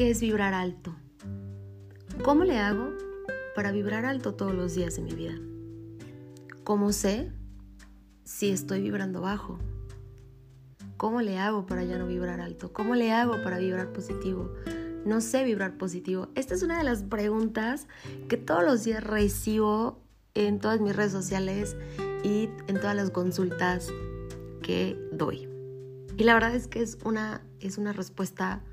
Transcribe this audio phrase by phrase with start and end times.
[0.00, 0.96] qué es vibrar alto.
[2.24, 2.88] ¿Cómo le hago
[3.54, 5.34] para vibrar alto todos los días de mi vida?
[6.64, 7.30] ¿Cómo sé
[8.24, 9.58] si estoy vibrando bajo?
[10.96, 12.72] ¿Cómo le hago para ya no vibrar alto?
[12.72, 14.50] ¿Cómo le hago para vibrar positivo?
[15.04, 16.28] No sé vibrar positivo.
[16.34, 17.86] Esta es una de las preguntas
[18.30, 20.00] que todos los días recibo
[20.32, 21.76] en todas mis redes sociales
[22.24, 23.92] y en todas las consultas
[24.62, 25.46] que doy.
[26.16, 28.64] Y la verdad es que es una, es una respuesta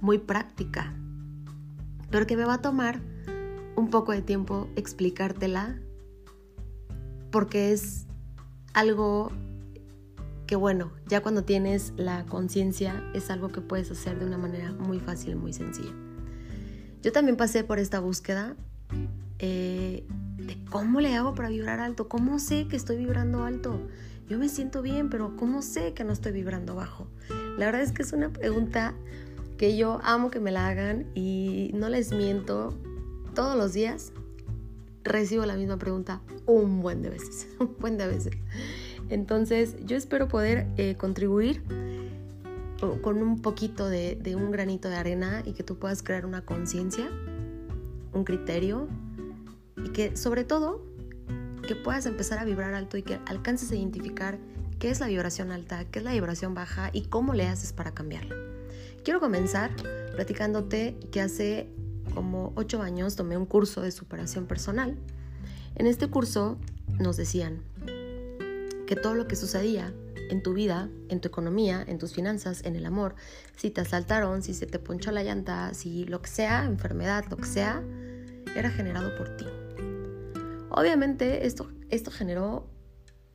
[0.00, 0.94] muy práctica,
[2.10, 3.00] pero que me va a tomar
[3.76, 5.78] un poco de tiempo explicártela
[7.30, 8.06] porque es
[8.74, 9.30] algo
[10.46, 14.72] que bueno, ya cuando tienes la conciencia es algo que puedes hacer de una manera
[14.72, 15.92] muy fácil, muy sencilla.
[17.02, 18.56] Yo también pasé por esta búsqueda
[19.38, 20.06] eh,
[20.38, 23.78] de cómo le hago para vibrar alto, cómo sé que estoy vibrando alto.
[24.26, 27.08] Yo me siento bien, pero ¿cómo sé que no estoy vibrando bajo?
[27.58, 28.94] La verdad es que es una pregunta
[29.58, 32.72] que yo amo que me la hagan y no les miento,
[33.34, 34.12] todos los días
[35.02, 38.32] recibo la misma pregunta un buen de veces, un buen de veces.
[39.10, 41.62] Entonces yo espero poder eh, contribuir
[43.02, 46.42] con un poquito de, de, un granito de arena y que tú puedas crear una
[46.42, 47.10] conciencia,
[48.12, 48.86] un criterio
[49.84, 50.80] y que sobre todo
[51.66, 54.38] que puedas empezar a vibrar alto y que alcances a identificar
[54.78, 57.92] qué es la vibración alta, qué es la vibración baja y cómo le haces para
[57.92, 58.36] cambiarla.
[59.08, 59.70] Quiero comenzar
[60.14, 61.70] platicándote que hace
[62.12, 64.98] como ocho años tomé un curso de superación personal.
[65.76, 66.58] En este curso
[66.98, 67.62] nos decían,
[68.86, 69.94] que todo lo que sucedía
[70.28, 73.14] en tu vida, en tu economía, en tus finanzas, en el amor,
[73.56, 77.38] si te asaltaron, si se te ponchó la llanta, si lo que sea, enfermedad, lo
[77.38, 77.82] que sea,
[78.54, 79.46] era generado por ti.
[80.68, 82.68] Obviamente esto, esto generó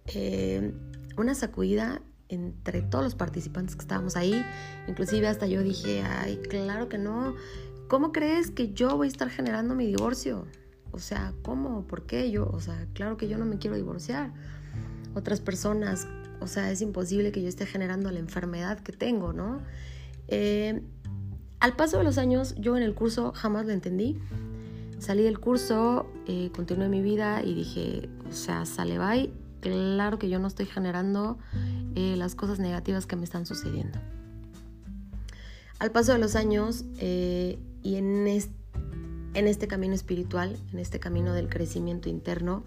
[0.06, 0.72] eh,
[1.18, 2.04] una sacudida
[2.34, 4.44] entre todos los participantes que estábamos ahí.
[4.88, 7.36] Inclusive hasta yo dije, ay, claro que no.
[7.88, 10.46] ¿Cómo crees que yo voy a estar generando mi divorcio?
[10.92, 11.86] O sea, ¿cómo?
[11.88, 12.50] ¿Por qué yo?
[12.52, 14.32] O sea, claro que yo no me quiero divorciar
[15.16, 16.08] otras personas.
[16.40, 19.62] O sea, es imposible que yo esté generando la enfermedad que tengo, ¿no?
[20.28, 20.82] Eh,
[21.60, 24.20] al paso de los años, yo en el curso jamás lo entendí.
[25.00, 29.32] Salí del curso, eh, continué mi vida y dije, o sea, sale bye.
[29.62, 31.38] Claro que yo no estoy generando
[31.96, 34.00] eh, las cosas negativas que me están sucediendo.
[35.80, 38.28] Al paso de los años y en
[39.34, 42.64] en este camino espiritual, en este camino del crecimiento interno,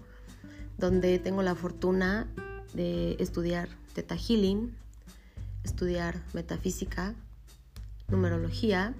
[0.77, 2.27] donde tengo la fortuna
[2.73, 4.75] de estudiar Theta Healing,
[5.63, 7.15] estudiar metafísica,
[8.09, 8.93] numerología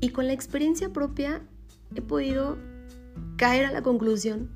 [0.00, 1.40] y con la experiencia propia
[1.94, 2.58] he podido
[3.36, 4.50] caer a la conclusión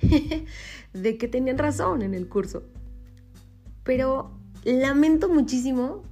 [0.92, 2.62] de que tenían razón en el curso.
[3.84, 6.02] Pero lamento muchísimo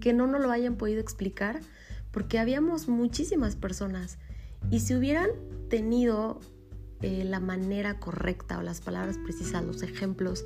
[0.00, 1.60] que no nos lo hayan podido explicar
[2.10, 4.18] porque habíamos muchísimas personas
[4.70, 5.30] y si hubieran
[5.68, 6.40] tenido
[7.02, 10.44] eh, la manera correcta o las palabras precisas, los ejemplos,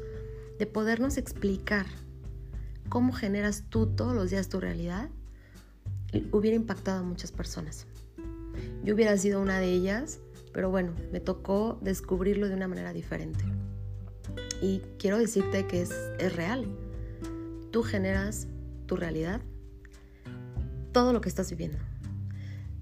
[0.59, 1.87] de podernos explicar
[2.89, 5.09] cómo generas tú todos los días tu realidad,
[6.31, 7.87] hubiera impactado a muchas personas.
[8.85, 10.21] Yo hubiera sido una de ellas,
[10.53, 13.45] pero bueno, me tocó descubrirlo de una manera diferente.
[14.63, 16.67] Y quiero decirte que es, es real.
[17.71, 18.47] Tú generas
[18.87, 19.41] tu realidad,
[20.93, 21.79] todo lo que estás viviendo.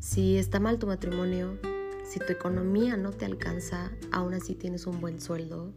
[0.00, 1.58] Si está mal tu matrimonio,
[2.04, 5.72] si tu economía no te alcanza, aún así tienes un buen sueldo,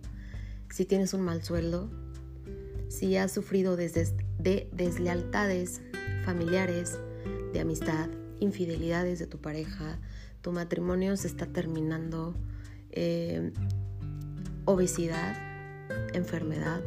[0.70, 1.90] si tienes un mal sueldo,
[2.90, 4.06] si has sufrido desde
[4.40, 5.82] de deslealtades
[6.26, 7.00] familiares,
[7.54, 10.00] de amistad, infidelidades de tu pareja,
[10.42, 12.36] tu matrimonio se está terminando,
[12.92, 13.54] eh,
[14.66, 15.36] obesidad,
[16.14, 16.82] enfermedad,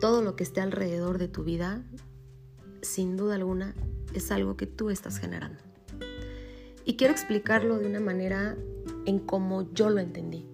[0.00, 1.82] todo lo que esté alrededor de tu vida,
[2.82, 3.74] sin duda alguna,
[4.14, 5.58] es algo que tú estás generando.
[6.84, 8.56] Y quiero explicarlo de una manera
[9.04, 10.46] en como yo lo entendí.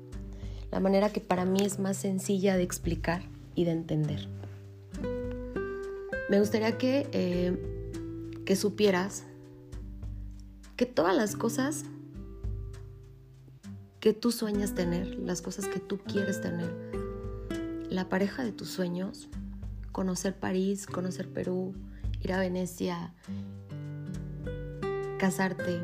[0.71, 3.22] La manera que para mí es más sencilla de explicar
[3.55, 4.28] y de entender.
[6.28, 9.25] Me gustaría que, eh, que supieras
[10.77, 11.84] que todas las cosas
[14.04, 16.71] que tú sueñas tener, las cosas que tú quieres tener,
[17.89, 19.30] la pareja de tus sueños,
[19.92, 21.72] conocer París, conocer Perú,
[22.21, 23.15] ir a Venecia,
[25.18, 25.80] casarte,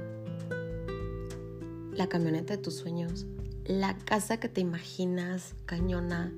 [1.94, 3.24] la camioneta de tus sueños,
[3.64, 6.30] la casa que te imaginas, cañona,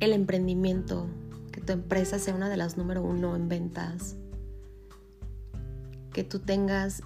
[0.00, 1.10] el emprendimiento,
[1.52, 4.16] que tu empresa sea una de las número uno en ventas,
[6.14, 7.02] que tú tengas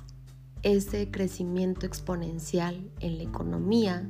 [0.63, 4.09] ese crecimiento exponencial en la economía,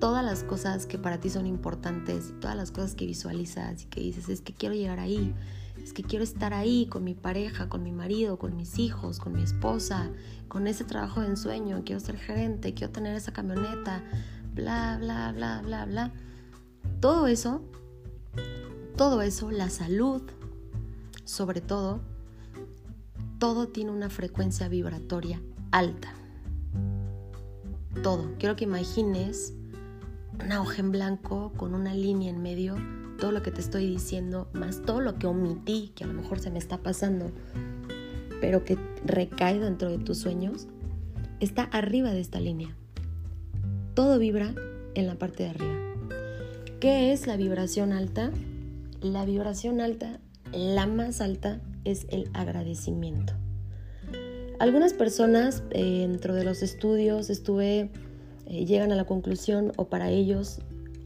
[0.00, 4.00] todas las cosas que para ti son importantes, todas las cosas que visualizas y que
[4.00, 5.34] dices, es que quiero llegar ahí,
[5.82, 9.32] es que quiero estar ahí con mi pareja, con mi marido, con mis hijos, con
[9.32, 10.10] mi esposa,
[10.48, 14.04] con ese trabajo de ensueño, quiero ser gerente, quiero tener esa camioneta,
[14.54, 16.12] bla, bla, bla, bla, bla.
[17.00, 17.62] Todo eso,
[18.96, 20.22] todo eso, la salud,
[21.24, 22.02] sobre todo,
[23.38, 25.40] todo tiene una frecuencia vibratoria
[25.70, 26.14] alta.
[28.02, 28.32] Todo.
[28.38, 29.54] Quiero que imagines
[30.42, 32.76] una hoja en blanco con una línea en medio,
[33.18, 36.40] todo lo que te estoy diciendo, más todo lo que omití, que a lo mejor
[36.40, 37.30] se me está pasando,
[38.40, 40.66] pero que recae dentro de tus sueños,
[41.40, 42.74] está arriba de esta línea.
[43.94, 44.54] Todo vibra
[44.94, 45.74] en la parte de arriba.
[46.80, 48.30] ¿Qué es la vibración alta?
[49.00, 50.20] La vibración alta,
[50.52, 53.34] la más alta, es el agradecimiento.
[54.58, 57.90] Algunas personas eh, dentro de los estudios estuve
[58.46, 60.60] eh, llegan a la conclusión o para ellos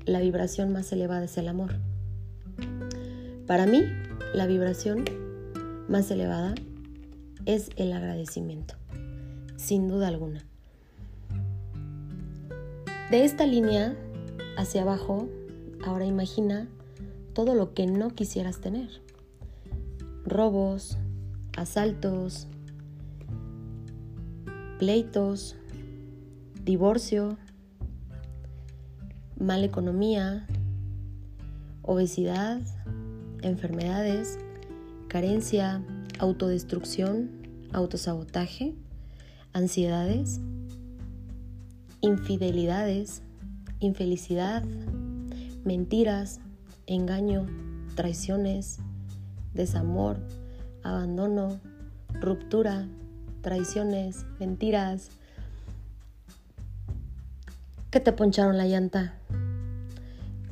[0.05, 1.77] la vibración más elevada es el amor.
[3.47, 3.85] Para mí,
[4.35, 5.05] la vibración
[5.89, 6.55] más elevada
[7.47, 8.75] es el agradecimiento,
[9.57, 10.45] sin duda alguna.
[13.11, 13.97] De esta línea
[14.59, 15.29] hacia abajo,
[15.85, 16.69] ahora imagina
[17.33, 19.01] todo lo que no quisieras tener.
[20.29, 20.99] Robos,
[21.57, 22.49] asaltos,
[24.79, 25.57] pleitos,
[26.65, 27.39] divorcio,
[29.41, 30.47] mala economía,
[31.81, 32.61] obesidad,
[33.41, 34.39] enfermedades,
[35.09, 35.83] carencia,
[36.19, 37.31] autodestrucción,
[37.73, 38.75] autosabotaje,
[39.55, 40.43] ansiedades,
[42.03, 43.23] infidelidades,
[43.81, 44.63] infelicidad,
[45.65, 46.41] mentiras,
[46.87, 47.47] engaño,
[47.95, 48.79] traiciones,
[49.55, 50.19] desamor,
[50.83, 51.61] abandono,
[52.21, 52.87] ruptura,
[53.43, 55.11] traiciones, mentiras,
[57.91, 59.15] que te poncharon la llanta,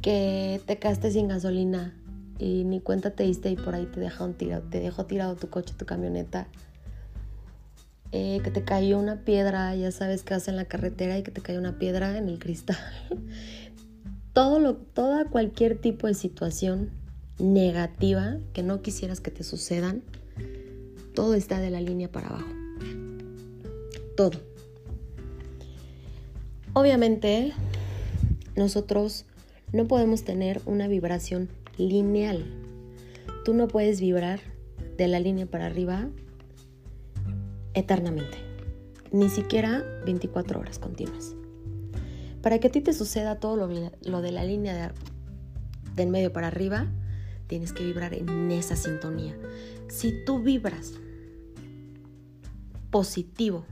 [0.01, 1.95] que te quedaste sin gasolina
[2.39, 5.49] y ni cuenta te diste y por ahí te dejaron tirado, te dejó tirado tu
[5.49, 6.47] coche, tu camioneta,
[8.13, 11.31] eh, que te cayó una piedra, ya sabes que vas en la carretera y que
[11.31, 12.79] te cayó una piedra en el cristal.
[14.33, 16.91] Todo lo, toda cualquier tipo de situación
[17.39, 20.03] negativa que no quisieras que te sucedan,
[21.15, 22.49] todo está de la línea para abajo.
[24.17, 24.41] Todo.
[26.73, 27.53] Obviamente,
[28.55, 29.25] nosotros
[29.73, 31.49] no podemos tener una vibración
[31.79, 32.45] lineal.
[33.45, 34.41] Tú no puedes vibrar
[34.97, 36.09] de la línea para arriba
[37.75, 38.39] eternamente,
[39.13, 41.35] ni siquiera 24 horas continuas.
[42.43, 44.95] Para que a ti te suceda todo lo, de la línea de,
[45.95, 46.87] del medio para arriba,
[47.47, 49.37] tienes que vibrar en esa sintonía.
[49.89, 50.95] Si tú vibras
[52.91, 53.65] positivo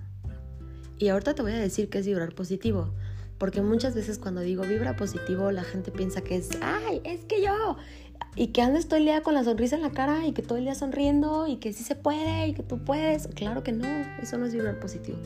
[0.99, 2.93] y ahorita te voy a decir qué es vibrar positivo.
[3.39, 7.43] Porque muchas veces cuando digo vibra positivo, la gente piensa que es, ay, es que
[7.43, 7.77] yo.
[8.37, 10.59] Y que ando estoy el día con la sonrisa en la cara y que todo
[10.59, 13.27] el día sonriendo y que sí se puede y que tú puedes.
[13.29, 13.89] Claro que no,
[14.23, 15.19] eso no es vibrar positivo.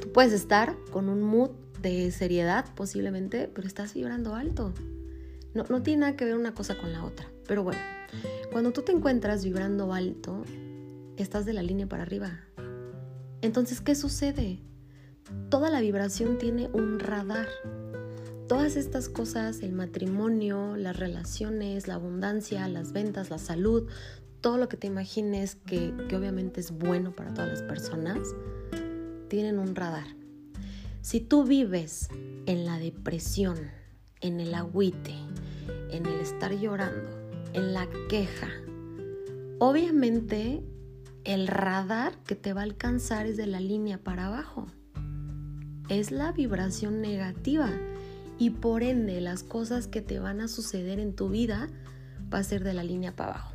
[0.00, 1.50] Tú puedes estar con un mood
[1.80, 4.72] de seriedad posiblemente, pero estás vibrando alto.
[5.54, 7.26] No, no tiene nada que ver una cosa con la otra.
[7.46, 7.80] Pero bueno,
[8.52, 10.44] cuando tú te encuentras vibrando alto,
[11.16, 12.40] estás de la línea para arriba.
[13.42, 14.60] Entonces, ¿qué sucede?
[15.50, 17.48] Toda la vibración tiene un radar.
[18.48, 23.88] Todas estas cosas, el matrimonio, las relaciones, la abundancia, las ventas, la salud,
[24.40, 28.18] todo lo que te imagines que, obviamente es bueno para todas las personas,
[29.28, 30.06] tienen un radar.
[31.00, 32.08] Si tú vives
[32.46, 33.58] en la depresión,
[34.20, 35.14] en el agüite,
[35.90, 37.25] en el estar llorando,
[37.56, 38.48] en la queja,
[39.58, 40.62] obviamente
[41.24, 44.66] el radar que te va a alcanzar es de la línea para abajo.
[45.88, 47.70] Es la vibración negativa
[48.38, 51.68] y por ende las cosas que te van a suceder en tu vida
[52.32, 53.54] va a ser de la línea para abajo.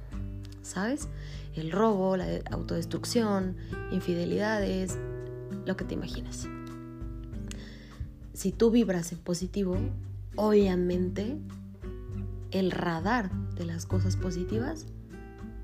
[0.63, 1.07] ¿Sabes?
[1.53, 3.55] El robo, la autodestrucción,
[3.91, 4.97] infidelidades,
[5.65, 6.47] lo que te imaginas.
[8.33, 9.77] Si tú vibras en positivo,
[10.35, 11.37] obviamente
[12.51, 14.85] el radar de las cosas positivas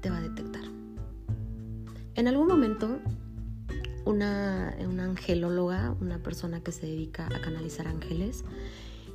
[0.01, 0.63] te va a detectar.
[2.15, 2.99] En algún momento,
[4.05, 8.43] una, angelóloga, una persona que se dedica a canalizar ángeles,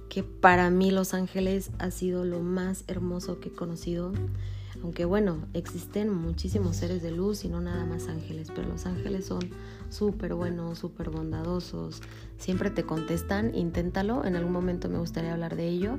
[0.09, 4.13] que para mí los ángeles ha sido lo más hermoso que he conocido.
[4.83, 9.27] Aunque bueno, existen muchísimos seres de luz y no nada más ángeles, pero los ángeles
[9.27, 9.41] son
[9.89, 12.03] súper buenos, súper bondadosos,
[12.39, 15.99] siempre te contestan, inténtalo, en algún momento me gustaría hablar de ello,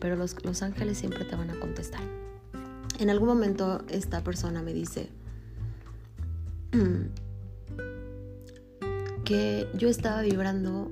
[0.00, 2.02] pero los, los ángeles siempre te van a contestar.
[2.98, 5.10] En algún momento esta persona me dice,
[9.24, 10.90] que yo estaba vibrando,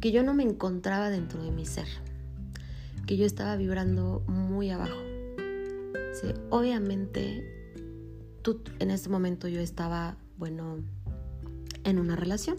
[0.00, 1.86] que yo no me encontraba dentro de mi ser,
[3.06, 4.96] que yo estaba vibrando muy abajo.
[6.50, 7.44] Obviamente,
[8.78, 10.78] en este momento yo estaba, bueno,
[11.84, 12.56] en una relación.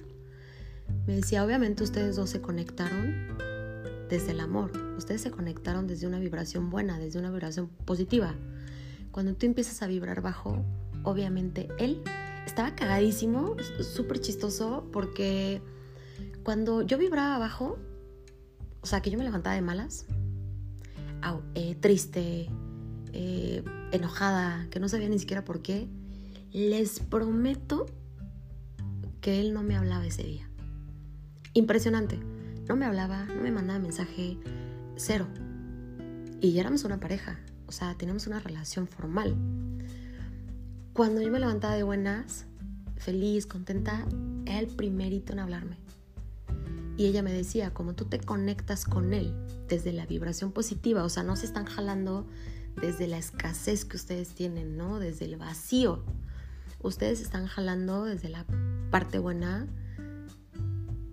[1.06, 3.14] Me decía, obviamente ustedes dos se conectaron
[4.10, 4.72] desde el amor.
[4.98, 8.36] Ustedes se conectaron desde una vibración buena, desde una vibración positiva.
[9.12, 10.64] Cuando tú empiezas a vibrar bajo,
[11.04, 12.02] obviamente él
[12.46, 15.62] estaba cagadísimo, súper chistoso, porque
[16.44, 17.78] cuando yo vibraba bajo,
[18.82, 20.06] o sea, que yo me levantaba de malas,
[21.56, 22.48] eh, triste,
[23.12, 25.88] eh, enojada, que no sabía ni siquiera por qué,
[26.54, 27.86] les prometo
[29.20, 30.50] que él no me hablaba ese día.
[31.54, 32.37] Impresionante.
[32.68, 34.38] No me hablaba, no me mandaba mensaje,
[34.98, 35.28] cero.
[36.42, 39.36] Y ya éramos una pareja, o sea, teníamos una relación formal.
[40.94, 42.46] Cuando yo me levantaba de buenas,
[42.98, 44.06] feliz, contenta,
[44.46, 45.78] era el primerito en hablarme.
[46.98, 49.34] Y ella me decía, como tú te conectas con él
[49.70, 52.28] desde la vibración positiva, o sea, no se están jalando
[52.82, 55.00] desde la escasez que ustedes tienen, ¿no?
[55.00, 56.04] Desde el vacío.
[56.82, 58.46] Ustedes están jalando desde la
[58.92, 59.68] parte buena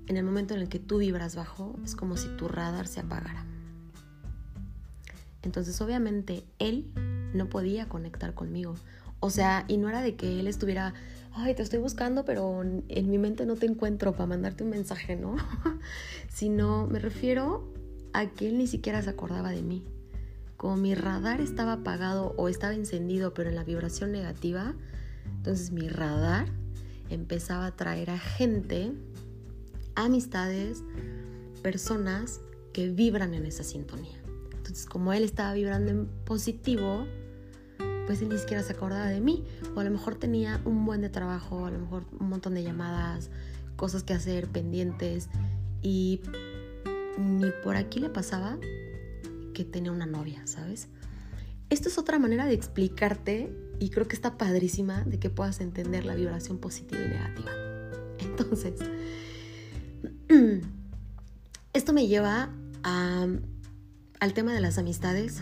[0.06, 3.00] en el momento en el que tú vibras bajo, es como si tu radar se
[3.00, 3.44] apagara.
[5.42, 6.90] Entonces obviamente él
[7.34, 8.74] no podía conectar conmigo.
[9.20, 10.94] O sea, y no era de que él estuviera,
[11.32, 15.16] ay, te estoy buscando, pero en mi mente no te encuentro para mandarte un mensaje,
[15.16, 15.36] ¿no?
[16.28, 17.72] Sino me refiero
[18.12, 19.84] a que él ni siquiera se acordaba de mí.
[20.56, 24.74] Como mi radar estaba apagado o estaba encendido, pero en la vibración negativa,
[25.36, 26.46] entonces mi radar
[27.10, 28.92] empezaba a traer a gente
[29.94, 30.82] amistades,
[31.62, 32.40] personas
[32.72, 34.20] que vibran en esa sintonía.
[34.56, 37.06] Entonces, como él estaba vibrando en positivo,
[38.06, 39.44] pues él ni siquiera se acordaba de mí.
[39.74, 42.62] O a lo mejor tenía un buen de trabajo, a lo mejor un montón de
[42.62, 43.30] llamadas,
[43.76, 45.28] cosas que hacer, pendientes.
[45.82, 46.20] Y
[47.18, 48.58] ni por aquí le pasaba
[49.52, 50.88] que tenía una novia, ¿sabes?
[51.70, 56.04] Esto es otra manera de explicarte y creo que está padrísima de que puedas entender
[56.04, 57.50] la vibración positiva y negativa.
[58.20, 58.74] Entonces,
[61.72, 62.50] Esto me lleva
[62.82, 65.40] al tema de las amistades,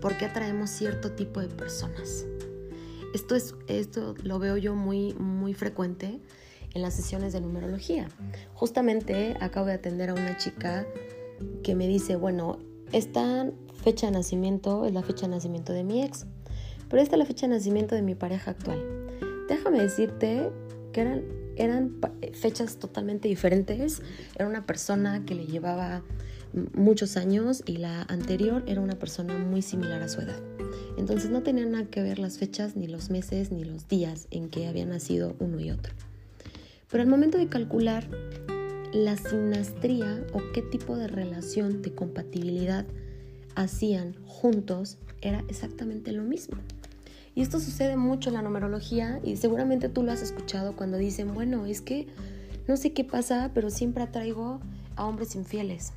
[0.00, 2.26] porque atraemos cierto tipo de personas.
[3.14, 6.20] Esto, es, esto lo veo yo muy, muy frecuente
[6.74, 8.08] en las sesiones de numerología.
[8.54, 10.86] Justamente acabo de atender a una chica
[11.62, 12.58] que me dice, bueno,
[12.92, 13.50] esta
[13.82, 16.26] fecha de nacimiento es la fecha de nacimiento de mi ex,
[16.88, 18.80] pero esta es la fecha de nacimiento de mi pareja actual.
[19.48, 20.50] Déjame decirte
[20.92, 21.22] que
[21.56, 21.96] eran
[22.32, 24.02] fechas totalmente diferentes.
[24.34, 26.02] Era una persona que le llevaba
[26.74, 30.40] muchos años y la anterior era una persona muy similar a su edad.
[30.96, 34.48] Entonces no tenían nada que ver las fechas, ni los meses, ni los días en
[34.48, 35.94] que había nacido uno y otro.
[36.90, 38.06] Pero al momento de calcular
[38.92, 42.84] la sinastría o qué tipo de relación de compatibilidad
[43.54, 46.56] hacían juntos, era exactamente lo mismo.
[47.34, 51.32] Y esto sucede mucho en la numerología y seguramente tú lo has escuchado cuando dicen,
[51.32, 52.08] bueno, es que
[52.66, 54.60] no sé qué pasa, pero siempre atraigo
[54.96, 55.92] a hombres infieles.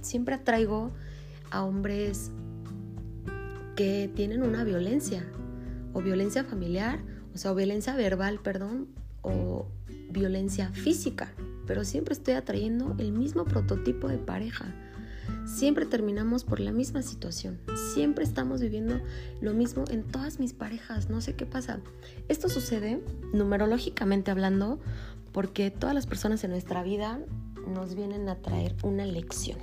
[0.00, 0.92] Siempre atraigo
[1.50, 2.30] a hombres
[3.74, 5.26] que tienen una violencia
[5.92, 7.00] o violencia familiar,
[7.34, 8.88] o sea, violencia verbal, perdón,
[9.22, 9.66] o
[10.10, 11.32] violencia física,
[11.66, 14.74] pero siempre estoy atrayendo el mismo prototipo de pareja
[15.46, 17.58] siempre terminamos por la misma situación.
[17.94, 19.00] Siempre estamos viviendo
[19.40, 21.08] lo mismo en todas mis parejas.
[21.08, 21.80] No sé qué pasa.
[22.28, 24.78] Esto sucede, numerológicamente hablando,
[25.32, 27.20] porque todas las personas en nuestra vida
[27.66, 29.58] nos vienen a traer una lección.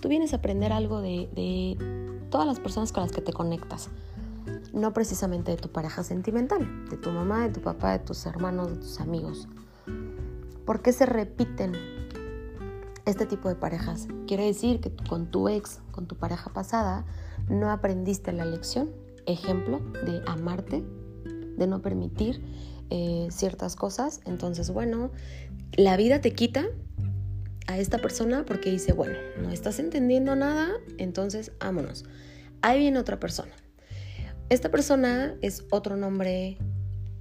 [0.00, 1.76] Tú vienes a aprender algo de,
[2.30, 3.90] todas las personas con las que te conectas.
[4.72, 8.70] No precisamente de tu pareja sentimental, de tu mamá, de tu papá, de tus hermanos,
[8.70, 9.48] de tus amigos.
[10.64, 11.72] ¿Por qué se repiten
[13.08, 14.08] este tipo de parejas.
[14.26, 17.04] Quiere decir que con tu ex, con tu pareja pasada,
[17.48, 18.90] no aprendiste la lección,
[19.26, 20.84] ejemplo, de amarte,
[21.56, 22.42] de no permitir
[22.90, 24.20] eh, ciertas cosas.
[24.26, 25.10] Entonces, bueno,
[25.76, 26.66] la vida te quita
[27.66, 32.04] a esta persona porque dice, bueno, no estás entendiendo nada, entonces vámonos.
[32.62, 33.52] Ahí viene otra persona.
[34.48, 36.58] Esta persona es otro nombre,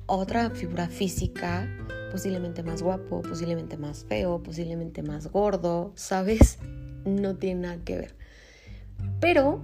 [0.06, 1.68] otra figura física,
[2.18, 6.58] posiblemente más guapo, posiblemente más feo, posiblemente más gordo, ¿sabes?
[7.06, 8.16] No tiene nada que ver.
[9.20, 9.62] Pero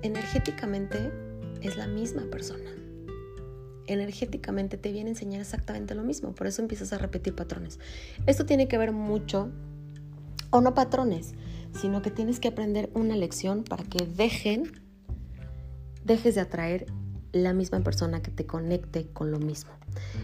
[0.00, 1.12] energéticamente
[1.60, 2.70] es la misma persona.
[3.88, 7.78] Energéticamente te viene a enseñar exactamente lo mismo, por eso empiezas a repetir patrones.
[8.24, 9.50] Esto tiene que ver mucho,
[10.48, 11.34] o no patrones,
[11.78, 14.80] sino que tienes que aprender una lección para que dejen,
[16.06, 16.86] dejes de atraer
[17.32, 19.72] la misma persona que te conecte con lo mismo.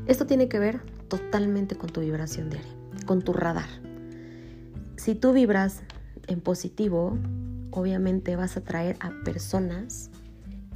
[0.07, 2.73] Esto tiene que ver totalmente con tu vibración diaria,
[3.07, 3.69] con tu radar.
[4.97, 5.83] Si tú vibras
[6.27, 7.19] en positivo,
[7.71, 10.11] obviamente vas a traer a personas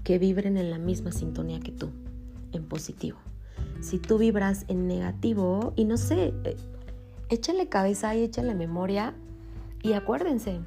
[0.05, 1.91] que vibren en la misma sintonía que tú,
[2.53, 3.19] en positivo.
[3.81, 6.57] Si tú vibras en negativo, y no sé, eh,
[7.29, 9.15] échale cabeza y échale memoria
[9.83, 10.61] y acuérdense,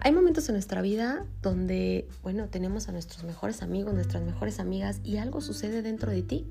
[0.00, 5.00] hay momentos en nuestra vida donde, bueno, tenemos a nuestros mejores amigos, nuestras mejores amigas
[5.04, 6.46] y algo sucede dentro de ti,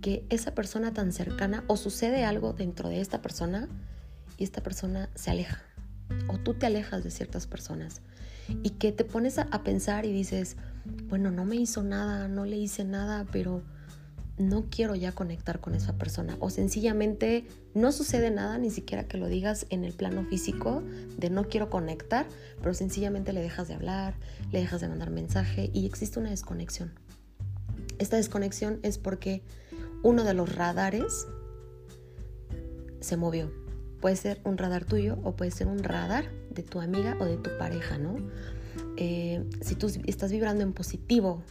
[0.00, 3.68] que esa persona tan cercana o sucede algo dentro de esta persona
[4.36, 5.62] y esta persona se aleja
[6.28, 8.00] o tú te alejas de ciertas personas
[8.62, 10.56] y que te pones a, pensar y dices,
[11.08, 13.62] bueno, no me hizo nada, no le hice nada, pero
[14.38, 19.18] no quiero ya conectar con esa persona o sencillamente no sucede nada, ni siquiera que
[19.18, 20.82] lo digas en el plano físico
[21.18, 22.26] de no quiero conectar,
[22.62, 24.14] pero sencillamente le dejas de hablar,
[24.50, 26.92] le dejas de mandar mensaje y existe una desconexión.
[27.98, 29.42] Esta desconexión es porque
[30.02, 31.26] uno de los radares
[33.00, 33.50] se movió.
[34.00, 37.36] Puede ser un radar tuyo o puede ser un radar de tu amiga o de
[37.36, 38.16] tu pareja, ¿no?
[38.96, 41.42] Eh, si tú estás vibrando en positivo,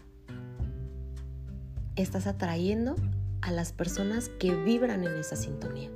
[1.96, 2.96] estás atrayendo
[3.42, 5.90] a las personas que vibran en esa sintonía.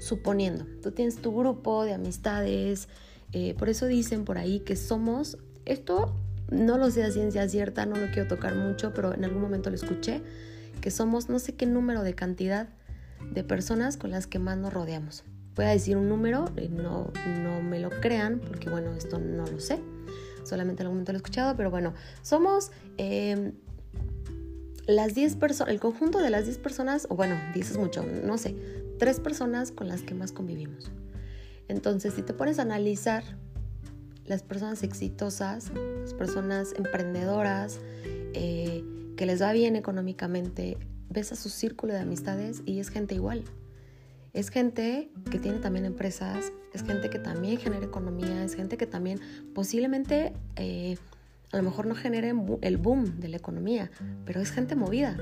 [0.00, 2.88] Suponiendo, tú tienes tu grupo de amistades,
[3.32, 6.14] eh, por eso dicen por ahí que somos, esto
[6.50, 9.70] no lo sé a ciencia cierta, no lo quiero tocar mucho, pero en algún momento
[9.70, 10.22] lo escuché,
[10.80, 12.68] que somos no sé qué número de cantidad
[13.32, 15.24] de personas con las que más nos rodeamos.
[15.54, 17.10] Voy a decir un número, no,
[17.42, 19.80] no me lo crean, porque bueno, esto no lo sé,
[20.44, 23.52] solamente en algún momento lo he escuchado, pero bueno, somos em,
[24.86, 28.54] las 10 personas, el conjunto de las 10 personas, o bueno, dices mucho, no sé,
[28.98, 30.90] tres personas con las que más convivimos.
[31.68, 33.24] Entonces, si te pones a analizar
[34.26, 37.80] las personas exitosas, las personas emprendedoras,
[38.34, 38.84] eh,
[39.16, 43.44] que les va bien económicamente, ves a su círculo de amistades y es gente igual.
[44.32, 48.86] Es gente que tiene también empresas, es gente que también genera economía, es gente que
[48.86, 49.18] también
[49.54, 50.98] posiblemente eh,
[51.52, 53.90] a lo mejor no generen el boom de la economía,
[54.26, 55.16] pero es gente movida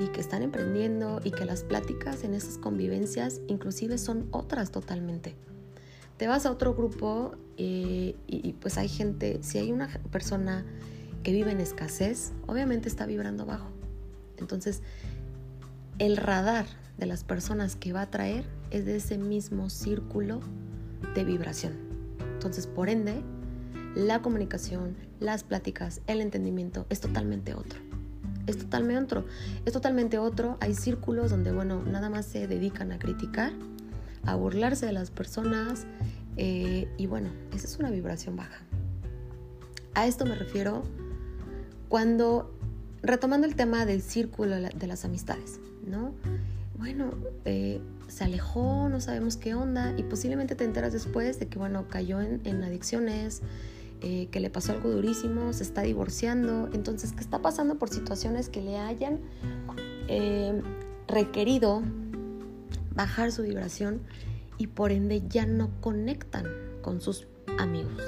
[0.00, 5.34] y que están emprendiendo y que las pláticas en esas convivencias inclusive son otras totalmente.
[6.16, 10.64] Te vas a otro grupo eh, y, pues hay gente, si hay una persona
[11.22, 13.68] que vive en escasez, obviamente está vibrando bajo.
[14.38, 14.82] Entonces,
[15.98, 16.66] el radar
[16.98, 20.40] de las personas que va a traer es de ese mismo círculo
[21.14, 21.74] de vibración.
[22.34, 23.22] Entonces, por ende,
[23.94, 27.78] la comunicación, las pláticas, el entendimiento es totalmente otro.
[28.46, 29.24] Es totalmente otro.
[29.64, 30.56] Es totalmente otro.
[30.60, 33.52] Hay círculos donde, bueno, nada más se dedican a criticar,
[34.24, 35.86] a burlarse de las personas
[36.36, 38.62] eh, y bueno, esa es una vibración baja.
[39.94, 40.82] A esto me refiero
[41.92, 42.50] cuando,
[43.02, 46.14] retomando el tema del círculo de las amistades, ¿no?
[46.78, 47.10] Bueno,
[47.44, 51.88] eh, se alejó, no sabemos qué onda y posiblemente te enteras después de que, bueno,
[51.88, 53.42] cayó en, adicciones,
[54.00, 58.48] eh, que le pasó algo durísimo, se está divorciando, entonces que está pasando por situaciones
[58.48, 59.20] que le hayan
[60.08, 60.62] eh,
[61.08, 61.82] requerido
[62.94, 64.00] bajar su vibración
[64.56, 66.46] y por ende ya no conectan
[66.80, 67.28] con sus
[67.58, 68.02] amigos.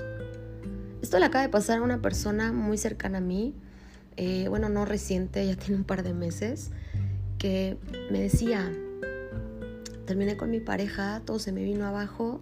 [1.03, 3.55] Esto le acaba de pasar a una persona muy cercana a mí,
[4.17, 6.71] eh, bueno, no reciente, ya tiene un par de meses,
[7.39, 7.77] que
[8.11, 8.73] me decía,
[10.07, 12.41] terminé con mi pareja, todo se me vino abajo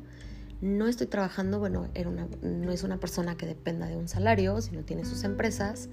[0.62, 4.60] no estoy trabajando, bueno, era una, no es una persona que dependa de un salario,
[4.60, 5.88] sino tiene sus empresas.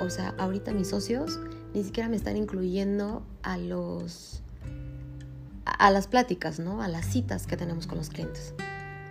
[0.00, 1.40] O sea, ahorita mis socios
[1.74, 4.42] ni siquiera me están incluyendo a los
[5.64, 6.82] a las pláticas, ¿no?
[6.82, 8.54] A las citas que tenemos con los clientes.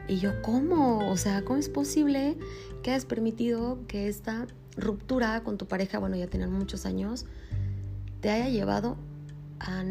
[0.08, 1.10] Y yo, ¿cómo?
[1.10, 2.38] O sea, ¿cómo es posible
[2.82, 7.25] que hayas permitido que esta ruptura con tu pareja, bueno, ya tienen muchos años,
[8.21, 8.97] te haya llevado
[9.60, 9.84] a,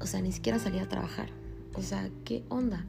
[0.00, 1.28] o sea, ni siquiera salir a trabajar?
[1.74, 2.84] O sea, ¿qué onda?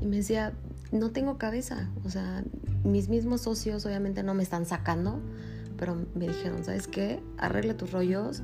[0.00, 0.52] Y me decía,
[0.92, 1.88] no tengo cabeza.
[2.04, 2.44] O sea,
[2.84, 5.20] mis mismos socios obviamente no me están sacando,
[5.76, 7.22] pero me dijeron, ¿sabes qué?
[7.38, 8.42] Arregla tus rollos,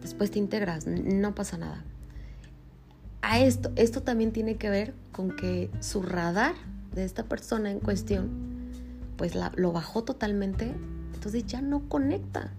[0.00, 1.84] después te integras, no pasa nada.
[3.22, 6.54] A esto, esto también tiene que ver con que su radar
[6.92, 8.30] de esta persona en cuestión,
[9.16, 10.74] pues lo bajó totalmente,
[11.22, 12.50] entonces ya no conecta.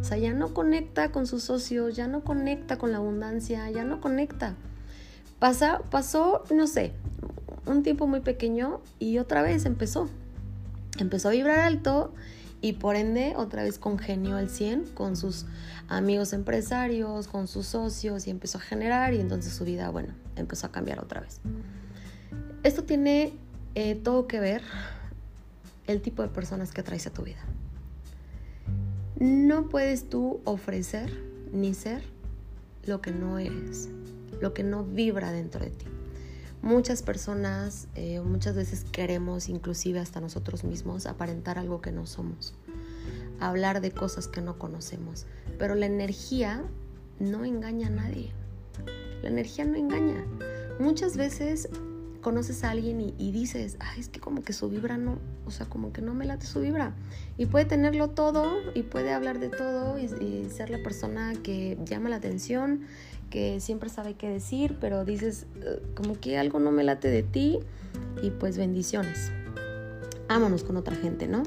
[0.00, 3.82] O sea, ya no conecta con sus socios, ya no conecta con la abundancia, ya
[3.82, 4.54] no conecta.
[5.40, 6.92] Pasa, pasó, no sé,
[7.66, 10.08] un tiempo muy pequeño y otra vez empezó.
[11.00, 12.14] Empezó a vibrar alto
[12.60, 15.46] y por ende otra vez congenió al 100 con sus
[15.88, 20.68] amigos empresarios, con sus socios y empezó a generar y entonces su vida, bueno, empezó
[20.68, 21.40] a cambiar otra vez.
[22.62, 23.32] Esto tiene
[23.74, 24.62] eh, todo que ver
[25.88, 27.44] el tipo de personas que traes a tu vida.
[29.18, 31.10] No puedes tú ofrecer
[31.52, 32.02] ni ser
[32.84, 33.88] lo que no eres,
[34.40, 35.86] lo que no vibra dentro de ti.
[36.62, 42.54] Muchas personas, eh, muchas veces queremos, inclusive hasta nosotros mismos, aparentar algo que no somos.
[43.40, 45.26] hablar de cosas que no conocemos.
[45.58, 46.62] Pero la energía
[47.18, 48.32] no engaña a nadie.
[49.22, 50.24] La energía no engaña.
[50.78, 51.68] Muchas veces
[52.24, 55.66] conoces a alguien y, dices, Ay, es que como que su vibra no, o sea,
[55.66, 56.94] como que no me late su vibra.
[57.36, 62.08] Y puede tenerlo todo y puede hablar de todo y, ser la persona que llama
[62.08, 62.80] la atención,
[63.28, 65.46] que siempre sabe qué decir, pero dices,
[65.94, 67.60] como que algo no me late de ti
[68.22, 69.30] y pues bendiciones.
[70.28, 71.42] Ámonos con otra gente, ¿no?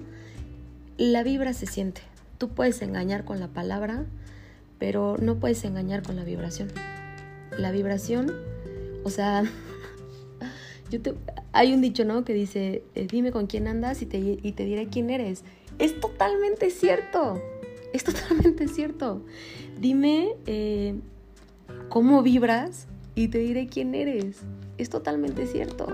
[0.98, 2.02] La vibra se siente.
[2.38, 4.06] Tú puedes engañar con la palabra,
[4.78, 6.72] pero no puedes engañar con la vibración.
[7.58, 8.32] La vibración,
[9.04, 9.44] o sea,
[11.52, 12.24] hay un dicho, ¿no?
[12.24, 15.44] Que dice, eh, dime con quién andas y te, y te diré quién eres.
[15.80, 17.42] Es totalmente cierto.
[17.94, 19.24] Es totalmente cierto.
[19.80, 20.96] Dime eh,
[21.90, 24.38] cómo vibras y te diré quién eres.
[24.78, 25.88] Es totalmente cierto.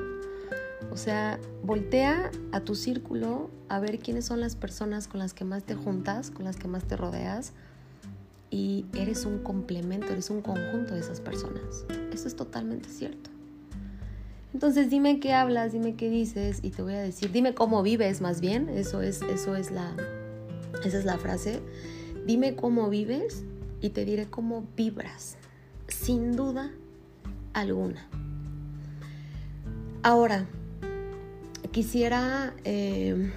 [0.91, 5.45] O sea, voltea a tu círculo a ver quiénes son las personas con las que
[5.45, 7.53] más te juntas, con las que más te rodeas.
[8.51, 11.85] Y eres un complemento, eres un conjunto de esas personas.
[12.11, 13.32] Eso es totalmente cierto.
[14.53, 18.21] Entonces dime qué hablas, dime qué dices y te voy a decir, dime cómo vives
[18.21, 19.95] más bien, eso es, eso es la,
[20.83, 21.59] esa es la frase.
[22.25, 23.43] Dime cómo vives
[23.81, 25.37] y te diré cómo vibras,
[25.87, 26.71] sin duda
[27.53, 28.07] alguna.
[30.03, 30.45] Ahora,
[31.71, 33.31] quisiera eh,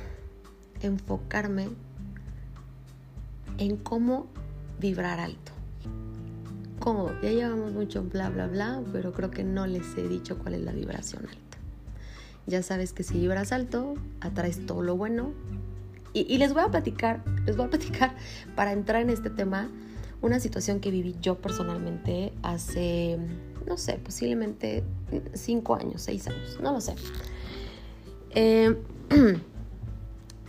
[0.82, 1.68] enfocarme
[3.58, 4.26] en cómo
[4.78, 5.55] vibrar alto.
[6.78, 7.10] ¿Cómo?
[7.22, 10.62] Ya llevamos mucho bla, bla, bla, pero creo que no les he dicho cuál es
[10.62, 11.58] la vibración alta.
[12.46, 15.32] Ya sabes que si vibras alto, atraes todo lo bueno.
[16.12, 18.14] Y, y les voy a platicar, les voy a platicar
[18.54, 19.68] para entrar en este tema,
[20.22, 23.18] una situación que viví yo personalmente hace,
[23.66, 24.84] no sé, posiblemente
[25.34, 26.94] cinco años, seis años, no lo sé.
[28.30, 28.76] Eh,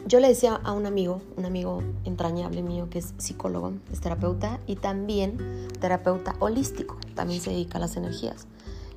[0.08, 4.60] yo le decía a un amigo, un amigo entrañable mío que es psicólogo, es terapeuta
[4.66, 5.38] y también
[5.82, 8.48] terapeuta holístico, también se dedica a las energías.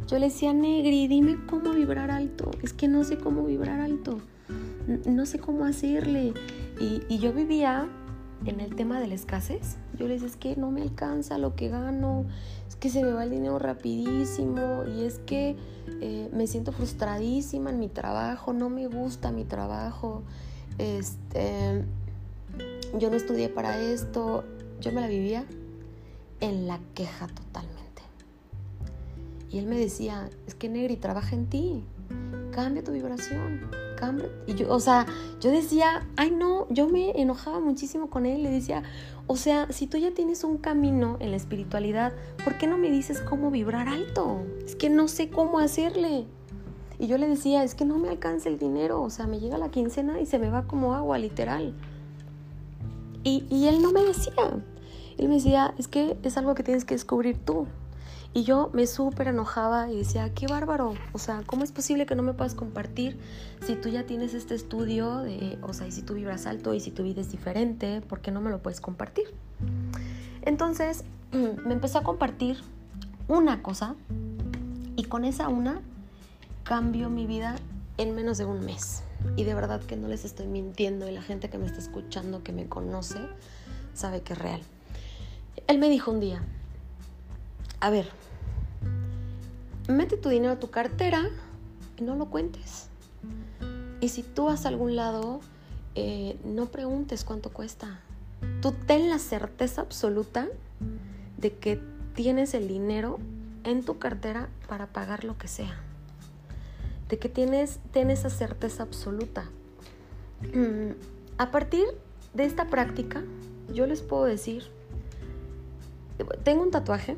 [0.06, 4.18] Yo le decía, Negri, dime cómo vibrar alto, es que no sé cómo vibrar alto,
[5.04, 6.32] no sé cómo hacerle.
[6.80, 7.88] Y, yo vivía
[8.46, 9.76] en el tema de la escasez.
[9.98, 12.24] Yo le decía, es que no me alcanza lo que gano,
[12.68, 15.56] es que se me va el dinero rapidísimo y es que
[16.00, 20.22] eh, me siento frustradísima en mi trabajo, no me gusta mi trabajo,
[20.80, 21.84] este,
[22.98, 24.44] yo no estudié para esto,
[24.80, 25.44] yo me la vivía
[26.40, 28.02] en la queja totalmente.
[29.50, 31.84] Y él me decía, es que Negri, trabaja en ti,
[32.52, 34.28] cambia tu vibración, cambia.
[34.46, 35.06] Y yo, o sea,
[35.40, 38.82] yo decía, ay no, yo me enojaba muchísimo con él, le decía,
[39.26, 42.12] o sea, si tú ya tienes un camino en la espiritualidad,
[42.42, 44.42] ¿por qué no me dices cómo vibrar alto?
[44.64, 46.26] Es que no sé cómo hacerle.
[47.00, 49.56] Y yo le decía, es que no me alcanza el dinero, o sea, me llega
[49.56, 51.72] la quincena y se me va como agua, literal.
[53.24, 54.34] Y, y él no me decía.
[55.16, 57.66] Él me decía, es que es algo que tienes que descubrir tú.
[58.34, 62.14] Y yo me súper enojaba y decía, qué bárbaro, o sea, ¿cómo es posible que
[62.14, 63.18] no me puedas compartir
[63.66, 66.80] si tú ya tienes este estudio de, o sea, y si tú vibras alto y
[66.80, 69.24] si tu vida es diferente, ¿por qué no me lo puedes compartir?
[70.42, 72.58] Entonces, me empezó a compartir
[73.26, 73.96] una cosa
[74.96, 75.80] y con esa una
[76.64, 77.56] cambió mi vida
[77.98, 79.02] en menos de un mes.
[79.36, 82.42] Y de verdad que no les estoy mintiendo y la gente que me está escuchando,
[82.42, 83.18] que me conoce,
[83.94, 84.60] sabe que es real.
[85.66, 86.42] Él me dijo un día,
[87.80, 88.08] a ver,
[89.88, 91.28] mete tu dinero a tu cartera
[91.98, 92.88] y no lo cuentes.
[94.00, 95.40] Y si tú vas a algún lado,
[95.94, 98.00] eh, no preguntes cuánto cuesta.
[98.62, 100.48] Tú ten la certeza absoluta
[101.36, 101.80] de que
[102.14, 103.18] tienes el dinero
[103.64, 105.78] en tu cartera para pagar lo que sea.
[107.10, 109.44] De que tienes, ten esa certeza absoluta.
[110.54, 110.92] Mm,
[111.38, 111.84] a partir
[112.34, 113.22] de esta práctica,
[113.72, 114.70] yo les puedo decir,
[116.44, 117.16] tengo un tatuaje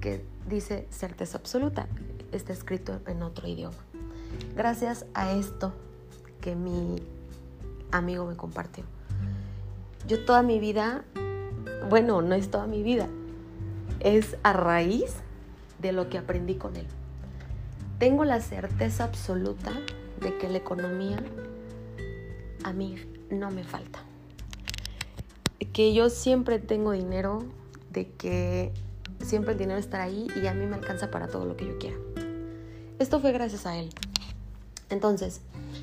[0.00, 1.88] que dice certeza absoluta.
[2.30, 3.76] Está escrito en otro idioma.
[4.54, 5.72] Gracias a esto
[6.40, 6.96] que mi
[7.90, 8.84] amigo me compartió.
[10.06, 11.04] Yo toda mi vida,
[11.88, 13.08] bueno, no es toda mi vida,
[14.00, 15.14] es a raíz
[15.78, 16.86] de lo que aprendí con él.
[18.00, 19.72] Tengo la certeza absoluta
[20.22, 21.22] de que la economía
[22.64, 22.96] a mí
[23.28, 23.98] no me falta.
[25.74, 27.44] Que yo siempre tengo dinero,
[27.92, 28.72] de que
[29.22, 31.76] siempre el dinero estará ahí y a mí me alcanza para todo lo que yo
[31.76, 31.98] quiera.
[32.98, 33.90] Esto fue gracias a él.
[34.88, 35.42] Entonces,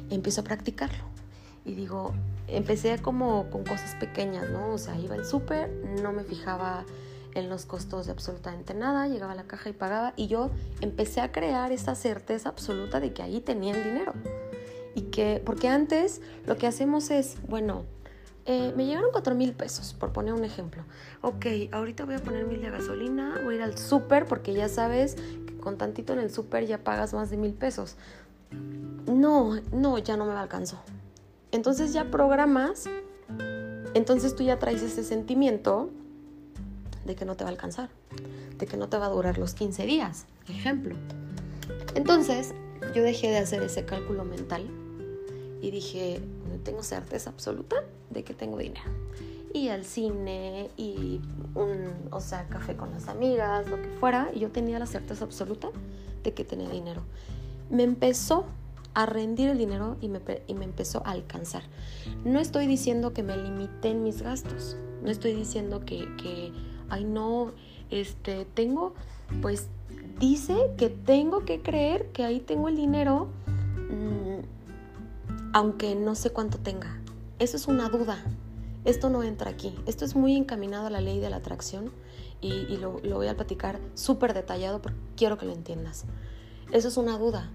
[0.10, 1.04] empiezo a practicarlo.
[1.66, 2.16] Y digo,
[2.48, 4.74] empecé como con cosas pequeñas, ¿no?
[4.74, 5.70] O sea, iba al súper,
[6.02, 6.84] no me fijaba
[7.34, 10.50] en los costos de absolutamente nada, llegaba a la caja y pagaba y yo
[10.82, 14.14] empecé a crear esa certeza absoluta de que ahí tenía el dinero.
[14.96, 17.84] Y que, porque antes lo que hacemos es, bueno,
[18.46, 20.84] eh, me llegaron cuatro mil pesos, por poner un ejemplo.
[21.22, 25.58] Ok, ahorita voy a poner mil de gasolina, voy al súper, porque ya sabes que
[25.58, 27.98] con tantito en el súper ya pagas más de mil pesos.
[29.06, 30.80] No, no, ya no me alcanzó.
[31.52, 32.86] Entonces ya programas,
[33.94, 35.92] entonces tú ya traes ese sentimiento
[37.08, 37.90] de que no te va a alcanzar,
[38.58, 40.96] de que no te va a durar los 15 días, ejemplo.
[41.96, 42.54] Entonces
[42.94, 44.68] yo dejé de hacer ese cálculo mental
[45.62, 46.22] y dije,
[46.64, 47.78] tengo certeza absoluta
[48.10, 48.92] de que tengo dinero.
[49.54, 51.22] Y al cine y
[51.56, 55.26] un, o sea, café con las amigas, lo que fuera, y yo tenía la certeza
[55.26, 55.70] absoluta
[56.24, 57.02] de que tenía dinero.
[57.70, 58.46] Me empezó
[58.94, 61.64] a rendir el dinero y me, y me empezó a alcanzar.
[62.26, 66.52] No estoy diciendo que me limité en mis gastos, no estoy diciendo que
[66.90, 67.54] ay no,
[67.90, 68.94] este, tengo,
[69.42, 69.68] pues
[70.20, 73.28] dice que tengo que creer que ahí tengo el dinero,
[73.90, 77.00] mm, aunque no sé cuánto tenga.
[77.40, 78.24] Eso es una duda.
[78.86, 79.76] Esto no entra aquí.
[79.86, 81.92] Esto es muy encaminado a la ley de la atracción
[82.42, 86.06] y, lo, lo voy a platicar súper detallado porque quiero que lo entiendas.
[86.72, 87.52] Eso es una duda.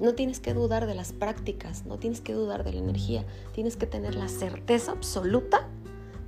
[0.00, 3.76] No tienes que dudar de las prácticas, no tienes que dudar de la energía, tienes
[3.76, 5.68] que tener la certeza absoluta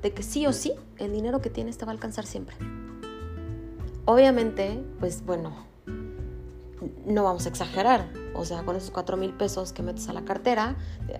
[0.02, 2.56] de que sí o sí el dinero que tienes te va a alcanzar siempre.
[4.04, 5.68] Obviamente, pues bueno,
[7.06, 8.08] no vamos a exagerar.
[8.34, 10.76] O sea, con esos cuatro mil pesos que metes a la cartera,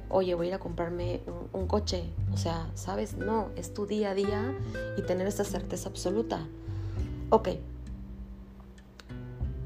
[0.08, 1.20] oye, voy a ir a comprarme
[1.52, 2.04] un, coche.
[2.32, 3.16] O sea, ¿sabes?
[3.16, 4.54] No, es tu día a día
[4.96, 6.46] y tener esa certeza absoluta.
[7.30, 7.48] Ok.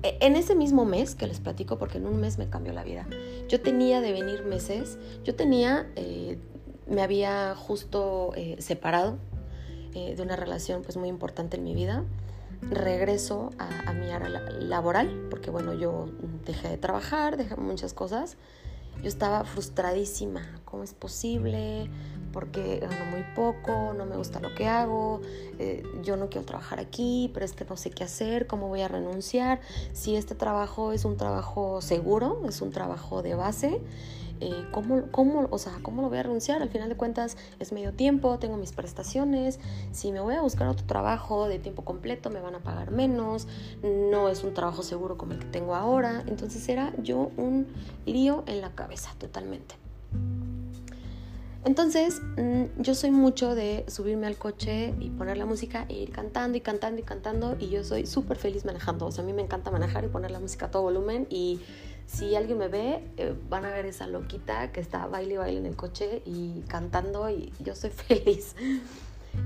[0.03, 2.85] E, en ese mismo mes que les platico, porque en un mes me cambió la
[2.85, 3.07] vida,
[3.49, 6.39] yo tenía de venir meses, yo tenía, eh,
[6.93, 9.19] me había justo eh, separado
[9.95, 12.05] eh, de una relación pues muy importante en mi vida.
[12.61, 14.29] Regreso a, mi área
[14.61, 16.07] laboral, porque bueno, yo
[16.47, 18.37] dejé de trabajar, dejé muchas cosas.
[19.03, 21.91] Yo estaba frustradísima, ¿cómo es posible?
[22.33, 25.21] Porque gano muy poco, no me gusta lo que hago,
[25.59, 28.83] eh, yo no quiero trabajar aquí, pero es que no sé qué hacer, cómo voy
[28.83, 29.61] a renunciar,
[29.93, 33.81] si este trabajo es un trabajo seguro, es un trabajo de base,
[34.43, 36.61] eh, ¿cómo, cómo, o sea, ¿cómo lo voy a renunciar?
[36.63, 39.61] Al final de cuentas es medio tiempo, tengo mis prestaciones,
[39.93, 43.47] si me voy a buscar otro trabajo de tiempo completo me van a pagar menos,
[43.83, 47.69] no es un trabajo seguro como el que tengo ahora, entonces era yo un
[48.05, 49.77] lío en la cabeza totalmente.
[51.65, 56.11] Entonces, mm, yo soy mucho de subirme al coche y poner la música e ir
[56.11, 59.07] cantando y cantando y cantando y yo soy súper feliz manejando.
[59.07, 61.61] O sea, a mí me encanta manejar y poner la música a todo volumen y
[62.07, 65.59] si alguien me ve, eh, van a ver esa loquita que está baile y baile
[65.59, 68.55] en el coche y cantando y yo soy feliz.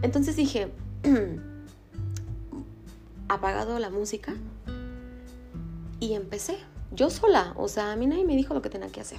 [0.02, 0.68] Entonces dije,
[3.28, 4.34] apagado la música
[6.00, 6.58] y empecé.
[6.92, 9.18] Yo sola, o sea, a mí nadie me dijo lo que tenía que hacer.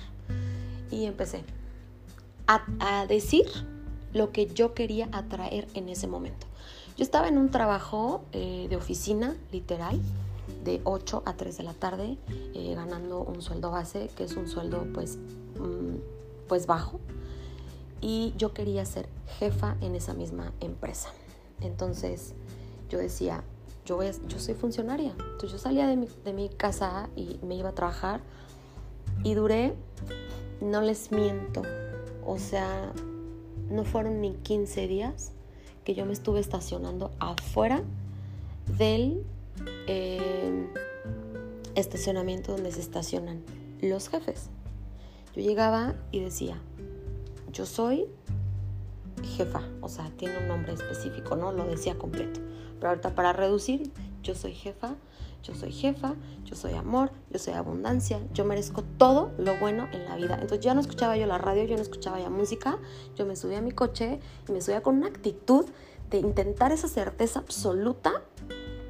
[0.89, 1.43] Y empecé
[2.47, 3.45] a, decir
[4.13, 6.47] lo que yo quería atraer en ese momento.
[6.95, 9.99] Yo estaba en un trabajo eh, de oficina, literal,
[10.67, 12.17] de 8 a 3 de la tarde,
[12.53, 15.95] eh, ganando un sueldo base, que es un sueldo pues, mm,
[16.49, 16.99] pues bajo.
[18.01, 19.07] Y yo quería ser
[19.39, 21.09] jefa en esa misma empresa.
[21.61, 22.33] Entonces
[22.89, 23.45] yo decía,
[23.85, 25.11] yo, yo soy funcionaria.
[25.11, 28.19] Entonces yo salía de mi, de mi casa y me iba a trabajar
[29.23, 29.73] y duré,
[30.59, 31.61] no les miento,
[32.25, 32.91] o sea,
[33.69, 35.31] no fueron ni 15 días
[35.85, 37.83] que yo me estuve estacionando afuera
[38.77, 39.23] del
[39.87, 40.67] eh,
[41.75, 43.43] estacionamiento donde se estacionan
[43.81, 44.49] los jefes.
[45.35, 46.59] Yo llegaba y decía,
[47.51, 48.07] yo soy
[49.23, 52.39] jefa, o sea, tiene un nombre específico, no lo decía completo.
[52.75, 53.91] Pero ahorita para reducir,
[54.23, 54.95] yo soy jefa,
[55.43, 60.05] yo soy jefa, yo soy amor, yo soy abundancia, yo merezco todo lo bueno en
[60.05, 60.35] la vida.
[60.35, 62.79] Entonces ya no escuchaba yo la radio, yo no escuchaba ya música,
[63.15, 65.65] yo me subía a mi coche y me subía con una actitud
[66.09, 68.23] de intentar esa certeza absoluta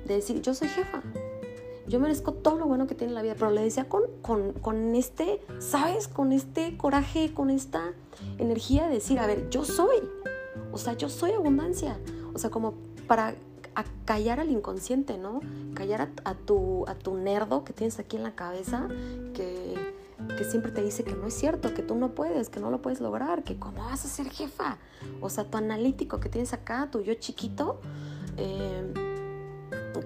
[0.08, 1.02] de decir, yo soy jefa,
[1.88, 4.93] yo merezco todo lo bueno que tiene la vida, pero le decía con, con, con,
[4.96, 6.08] este, ¿sabes?
[6.08, 7.93] Con este coraje, con esta
[8.38, 9.98] energía de decir, a ver, yo soy,
[10.72, 11.98] o sea, yo soy abundancia,
[12.34, 12.74] o sea, como
[13.08, 13.36] para
[14.06, 15.39] callar al inconsciente, ¿no?
[15.76, 18.88] Callar a, tu, a tu nerdo que tienes aquí en la cabeza,
[19.34, 19.76] que,
[20.38, 22.82] que siempre te dice que no es cierto, que tú no puedes, que no lo
[22.82, 24.78] puedes lograr, que cómo vas a ser jefa.
[25.22, 27.80] O sea, tu analítico que tienes acá, tu yo chiquito,
[28.38, 28.93] eh,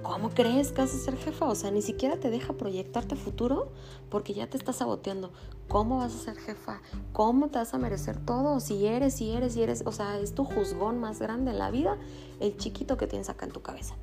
[0.02, 1.48] ¿cómo crees que vas a ser jefa?
[1.48, 3.70] O sea, ni siquiera te deja proyectarte futuro
[4.10, 5.32] porque ya te estás saboteando.
[5.68, 6.82] ¿Cómo vas a ser jefa?
[7.14, 8.60] ¿Cómo te vas a merecer todo?
[8.60, 9.84] Si eres, si eres, si eres.
[9.86, 11.98] O sea, es tu juzgón más grande en la vida,
[12.40, 13.96] el chiquito que tienes acá en tu cabeza.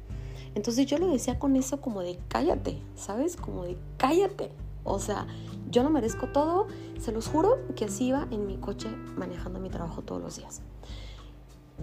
[0.54, 3.36] Entonces yo lo decía con eso como de cállate, ¿sabes?
[3.36, 4.50] Como de cállate.
[4.84, 5.26] O sea,
[5.70, 6.66] yo no merezco todo.
[6.98, 10.62] Se los juro que así iba en mi coche manejando mi trabajo todos los días.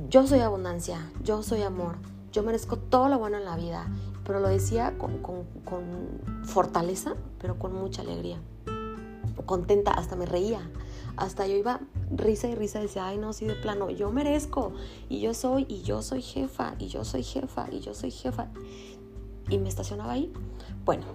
[0.09, 1.97] yo soy abundancia, yo soy amor,
[2.36, 3.88] yo merezco todo lo bueno en la vida,
[4.26, 5.21] pero lo decía con,
[6.43, 8.38] fortaleza, pero con mucha alegría,
[9.45, 10.69] contenta, hasta me reía,
[11.15, 11.80] hasta yo iba
[12.12, 14.74] risa y risa, decía, ay no, sí de plano, yo merezco,
[15.08, 18.48] y yo soy, y yo soy jefa, y yo soy jefa, y yo soy jefa,
[19.50, 20.34] y me estacionaba ahí.
[20.84, 21.06] Bueno,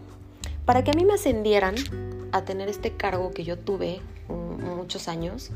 [0.64, 1.74] para que a mí me ascendieran
[2.32, 4.00] a tener este cargo que yo tuve
[4.74, 5.50] muchos años,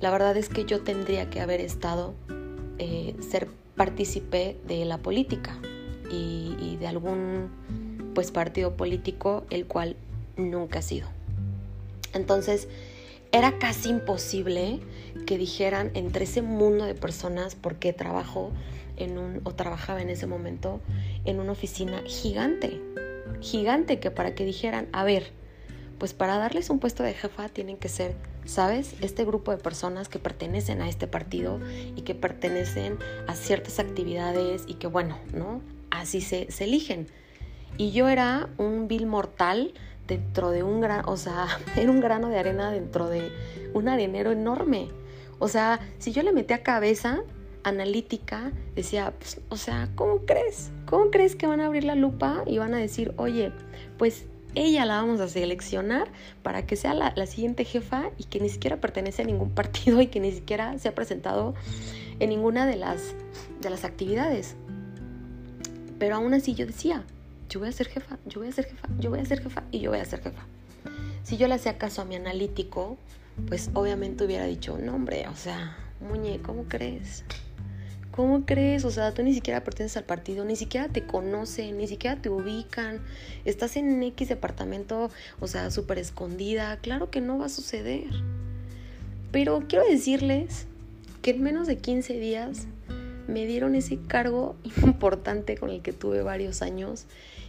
[0.00, 2.14] la verdad es que yo tendría que haber estado,
[2.78, 5.56] eh, ser partícipe de la política
[6.10, 7.50] y, de algún
[8.14, 9.96] pues partido político el cual
[10.36, 11.08] nunca ha sido.
[12.12, 12.68] Entonces,
[13.32, 14.80] era casi imposible
[15.26, 18.50] que dijeran entre ese mundo de personas, porque trabajo
[18.96, 20.80] en un, o trabajaba en ese momento
[21.24, 22.80] en una oficina gigante,
[23.40, 25.30] gigante, que para que dijeran, a ver,
[25.98, 28.14] pues para darles un puesto de jefa tienen que ser,
[28.48, 28.94] ¿sabes?
[29.02, 31.60] Este grupo de personas que pertenecen a este partido
[31.94, 35.60] y que pertenecen a ciertas actividades y que bueno, ¿no?
[35.90, 37.08] Así se, se eligen.
[37.76, 39.74] Y yo era un vil mortal
[40.06, 43.30] dentro de un gran, o sea, era un grano de arena dentro de
[43.74, 44.88] un arenero enorme.
[45.38, 47.20] O sea, si yo le metía cabeza
[47.64, 50.70] analítica, decía, pues, o sea, ¿cómo crees?
[50.86, 53.52] ¿Cómo crees que van a abrir la lupa y van a decir, oye,
[53.98, 56.08] pues ella la vamos a seleccionar
[56.42, 60.06] para que sea la, siguiente jefa y que ni siquiera pertenece a ningún partido y
[60.06, 61.54] que ni siquiera se ha presentado
[62.18, 63.14] en ninguna de las,
[63.60, 64.56] de las actividades.
[65.98, 67.04] Pero aún así yo decía,
[67.48, 69.64] yo voy a ser jefa, yo voy a ser jefa, yo voy a ser jefa
[69.70, 70.46] y yo voy a ser jefa.
[71.22, 72.96] Si yo le hacía caso a mi analítico,
[73.48, 77.24] pues obviamente hubiera dicho, no hombre, o sea, Muñe, ¿cómo crees?
[78.18, 78.84] ¿Cómo crees?
[78.84, 82.28] O sea, tú ni siquiera perteneces al partido, ni siquiera te conocen, ni siquiera te
[82.28, 83.00] ubican.
[83.44, 86.78] Estás en X departamento, o sea, súper escondida.
[86.78, 88.10] Claro que no va a suceder.
[89.30, 90.66] Pero quiero decirles
[91.22, 92.66] que en menos de 15 días
[93.28, 97.06] me dieron ese cargo importante con el que tuve varios años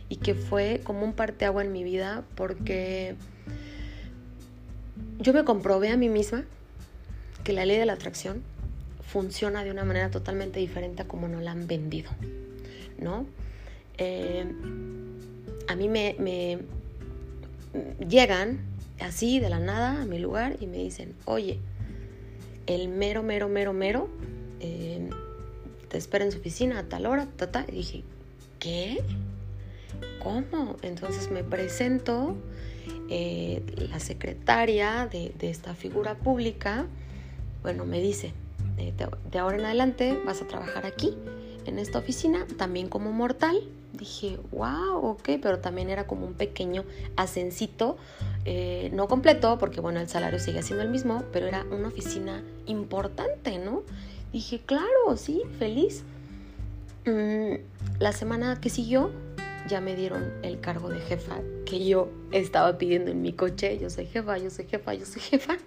[0.08, 3.15] y que fue como un parteagua en mi vida porque
[5.17, 6.45] yo me comprobé a mí misma
[7.43, 8.43] que la ley de la atracción
[9.10, 12.12] funciona de una manera totalmente diferente a como nos la han vendido,
[13.00, 13.26] ¿no?
[13.98, 14.45] Eh,
[15.67, 16.60] a mí me,
[18.08, 18.60] llegan
[19.00, 21.60] así de la nada a mi lugar y me dicen, oye,
[22.67, 24.10] el mero, mero, mero, mero,
[24.60, 25.10] eh,
[25.88, 28.04] te espera en su oficina a tal hora, ta, Y dije,
[28.60, 29.02] ¿qué?
[30.22, 30.78] ¿Cómo?
[30.84, 32.38] Entonces me presento,
[33.10, 36.86] eh, la secretaria de esta figura pública,
[37.63, 38.34] bueno, me dice,
[38.80, 41.18] de, ahora en adelante vas a trabajar aquí,
[41.65, 43.62] en esta oficina, también como mortal.
[43.94, 47.98] Dije, wow, ok, pero también era como un pequeño ascencito,
[48.46, 52.44] eh, no completo, porque bueno, el salario sigue siendo el mismo, pero era una oficina
[52.65, 53.84] importante, ¿no?
[54.32, 56.04] Dije, claro, sí, feliz.
[57.06, 57.56] Mm,
[58.00, 59.12] la semana que siguió,
[59.69, 63.77] ya me dieron el cargo de jefa que yo estaba pidiendo en mi coche.
[63.79, 65.58] Yo soy jefa, yo soy jefa, yo soy jefa.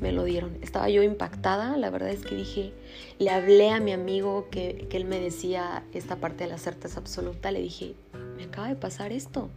[0.00, 0.56] Me lo dieron.
[0.62, 1.76] Estaba yo impactada.
[1.76, 2.72] La verdad es que dije,
[3.18, 6.98] le hablé a mi amigo que, que él me decía esta parte de la certeza
[6.98, 7.52] absoluta.
[7.52, 7.94] Le dije,
[8.36, 9.50] me acaba de pasar esto.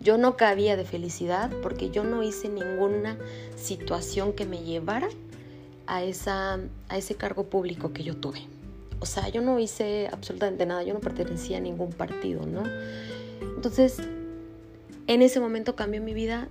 [0.00, 3.16] Yo no cabía de felicidad porque yo no hice ninguna
[3.54, 5.08] situación que me llevara
[5.86, 6.58] a, esa,
[6.88, 8.40] a ese cargo público que yo tuve.
[8.98, 12.62] O sea, yo no hice absolutamente nada, yo no pertenecía a ningún partido, ¿no?
[13.56, 13.98] Entonces,
[15.06, 16.48] en ese momento cambió mi vida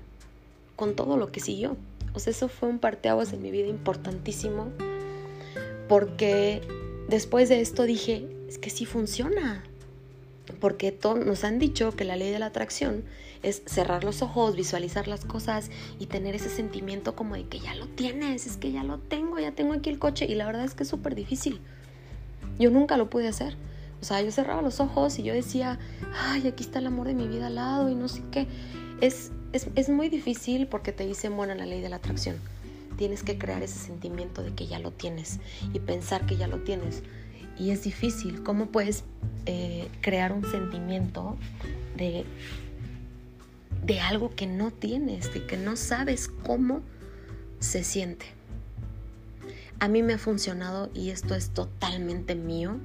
[0.75, 1.77] con todo lo que siguió.
[2.13, 4.71] O sea, eso fue un parteaguas en mi vida importantísimo
[5.91, 6.61] porque
[7.09, 9.61] después de esto dije, es que sí funciona.
[10.61, 13.03] Porque nos han dicho que la ley de la atracción
[13.43, 17.75] es cerrar los ojos, visualizar las cosas y tener ese sentimiento como de que ya
[17.75, 20.63] lo tienes, es que ya lo tengo, ya tengo aquí el coche y la verdad
[20.63, 21.59] es que es súper difícil.
[22.57, 23.57] Yo nunca lo pude hacer.
[24.01, 25.77] O sea, yo cerraba los ojos y yo decía,
[26.17, 28.47] ay, aquí está el amor de mi vida al lado y no sé qué.
[28.99, 32.37] Es, es, muy difícil porque te dicen, bueno, la ley de la atracción.
[32.97, 35.39] Tienes que crear ese sentimiento de que ya lo tienes
[35.71, 37.03] y pensar que ya lo tienes.
[37.59, 38.41] Y es difícil.
[38.41, 39.03] ¿Cómo puedes
[39.45, 41.37] eh, crear un sentimiento
[41.95, 42.25] de,
[43.85, 46.81] de algo que no tienes, de que no sabes cómo
[47.59, 48.25] se siente?
[49.79, 52.79] A mí me ha funcionado y esto es totalmente mío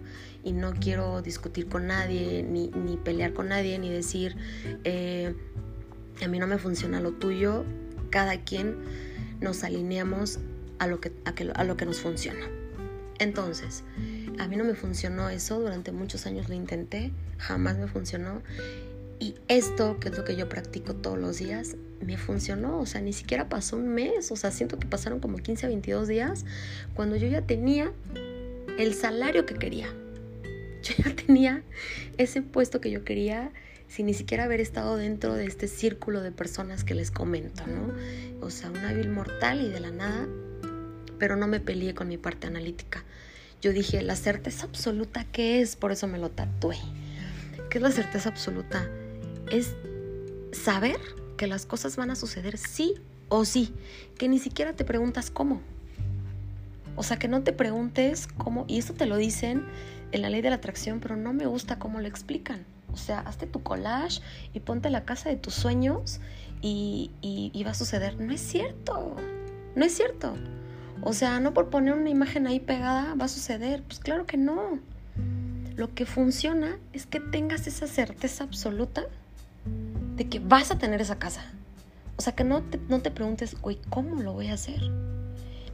[0.47, 2.71] y no quiero discutir con nadie, ni,
[3.03, 4.37] pelear con nadie, ni decir,
[4.85, 5.35] eh,
[6.23, 7.65] a mí no me funciona lo tuyo,
[8.11, 8.77] cada quien
[9.41, 10.39] nos alineamos
[10.79, 12.47] a lo que, a lo que nos funciona.
[13.19, 13.83] Entonces,
[14.39, 18.41] a mí no me funcionó eso, durante muchos años lo intenté, jamás me funcionó
[19.19, 21.75] y esto, que es lo que yo practico todos los días,
[22.05, 22.79] me funcionó.
[22.79, 24.31] O sea, ni siquiera pasó un mes.
[24.31, 26.45] O sea, siento que pasaron como 15 a 22 días
[26.95, 27.91] cuando yo ya tenía
[28.79, 29.89] el salario que quería.
[30.87, 31.63] Yo ya tenía
[32.19, 33.53] ese puesto que yo quería
[33.89, 37.93] sin ni siquiera haber estado dentro de este círculo de personas que les comento, ¿no?
[38.45, 40.27] O sea, un hábil mortal y de la nada,
[41.19, 43.05] pero no me peleé con mi parte analítica.
[43.63, 45.77] Yo dije, la certeza absoluta, ¿qué es?
[45.77, 46.77] Por eso me lo tatué.
[47.71, 48.89] ¿Qué es la certeza absoluta?
[49.51, 49.75] Es
[50.53, 50.99] saber
[51.37, 52.95] que las cosas van a suceder sí
[53.29, 53.73] o sí,
[54.19, 55.63] que ni siquiera te preguntas cómo.
[56.97, 59.65] O sea, que no te preguntes cómo, y eso te lo dicen
[60.19, 62.65] la ley de la atracción, pero no me gusta cómo lo explican.
[62.93, 64.21] O sea, hazte tu collage
[64.55, 66.21] y ponte la casa de tus sueños
[66.63, 68.19] y, y, va a suceder.
[68.21, 69.17] No es cierto,
[69.75, 70.35] no es cierto.
[71.03, 73.83] O sea, no por poner una imagen ahí pegada va a suceder.
[73.83, 74.79] Pues claro que no.
[75.77, 79.05] Lo que funciona es que tengas esa certeza absoluta
[80.17, 81.45] de que vas a tener esa casa.
[82.17, 84.81] O sea, que no te, no te preguntes, güey, ¿cómo lo voy a hacer?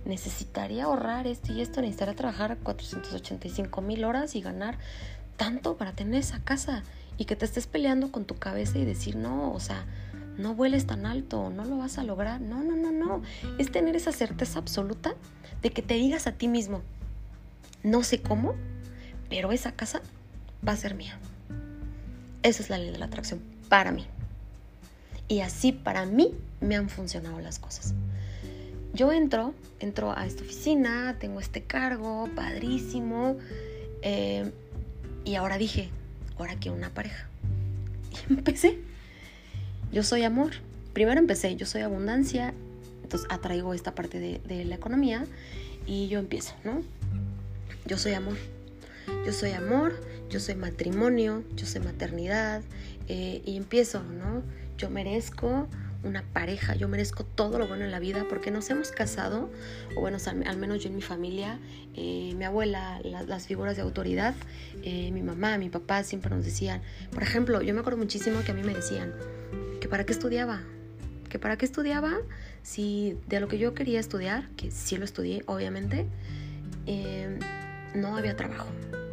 [0.04, 4.78] Necesitaría ahorrar esto y esto, necesitaría trabajar 485 mil horas y ganar
[5.36, 6.82] tanto para tener esa casa
[7.18, 9.86] y que te estés peleando con tu cabeza y decir, no, o sea,
[10.38, 12.40] no vueles tan alto, no lo vas a lograr.
[12.40, 13.22] No, no, no, no.
[13.58, 15.14] Es tener esa certeza absoluta
[15.60, 16.82] de que te digas a ti mismo,
[17.82, 18.54] no sé cómo,
[19.28, 20.02] pero esa casa
[20.66, 21.18] va a ser mía.
[22.42, 24.06] Esa es la ley de la atracción para mí.
[25.28, 27.94] Y así para mí me han funcionado las cosas.
[28.94, 33.38] Yo entro, entro a esta oficina, tengo este cargo, padrísimo.
[34.02, 34.50] Eh,
[35.24, 35.88] y ahora dije,
[36.38, 37.28] ahora quiero una pareja.
[38.28, 38.78] Y empecé.
[39.90, 40.52] Yo soy amor.
[40.92, 42.52] Primero empecé, yo soy abundancia,
[43.02, 45.24] entonces atraigo esta parte de, la economía
[45.86, 46.82] y yo empiezo, ¿no?
[47.86, 48.36] Yo soy amor.
[49.26, 52.62] Yo soy amor, yo soy matrimonio, yo soy maternidad
[53.08, 54.42] eh, y empiezo, ¿no?
[54.76, 55.66] Yo merezco
[56.04, 59.50] una pareja, yo merezco todo lo bueno en la vida porque nos hemos casado,
[59.96, 61.58] o bueno, al, menos yo en mi familia,
[61.94, 64.34] eh, mi abuela, las figuras de autoridad,
[64.82, 66.82] eh, mi mamá, mi papá siempre nos decían,
[67.12, 69.14] por ejemplo, yo me acuerdo muchísimo que a mí me decían
[69.80, 70.62] que para qué estudiaba,
[71.28, 72.18] que para qué estudiaba
[72.62, 76.06] si de lo que yo quería estudiar, que sí lo estudié, obviamente,
[76.86, 77.38] eh,
[77.94, 78.68] no había trabajo.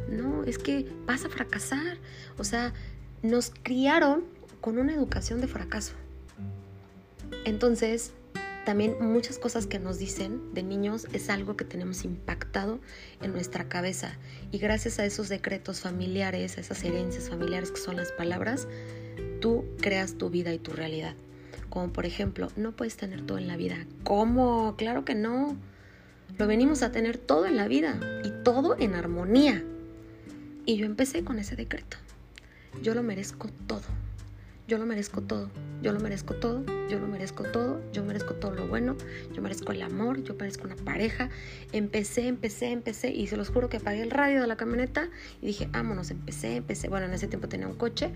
[0.09, 1.97] No, es que vas a fracasar.
[2.37, 2.73] O sea,
[3.21, 4.23] nos criaron
[4.61, 5.93] con una educación de fracaso.
[7.45, 8.13] Entonces,
[8.65, 12.79] también muchas cosas que nos dicen de niños es algo que tenemos impactado
[13.19, 14.17] en nuestra cabeza
[14.51, 18.67] y gracias a esos decretos familiares, a esas herencias familiares que son las palabras,
[19.41, 21.15] tú creas tu vida y tu realidad.
[21.69, 23.87] Como por ejemplo, no puedes tener todo en la vida.
[24.03, 24.75] ¿Cómo?
[24.77, 25.57] Claro que no.
[26.37, 29.63] Lo venimos a tener todo en la vida y todo en armonía.
[30.65, 31.97] Y yo empecé con ese decreto.
[32.83, 34.08] Yo lo merezco todo
[34.69, 35.49] yo lo merezco todo,
[35.81, 38.95] yo lo merezco todo, yo lo merezco todo, yo merezco todo lo bueno,
[39.33, 41.29] yo merezco el amor, yo merezco una pareja.
[41.71, 45.09] Empecé, empecé, empecé y se los juro que apagué el radio de la camioneta
[45.41, 46.87] y dije, vámonos, empecé, empecé.
[46.87, 48.11] Bueno, en ese tiempo tenía un coche,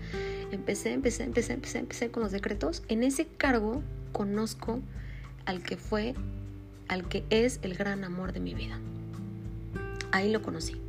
[0.52, 2.84] empecé, empecé, empecé, empecé, empecé con los decretos.
[2.86, 3.82] En ese cargo
[4.12, 4.80] conozco
[5.46, 6.14] al que fue,
[6.86, 8.78] al que es el gran amor de mi vida.
[10.12, 10.80] Ahí lo conocí.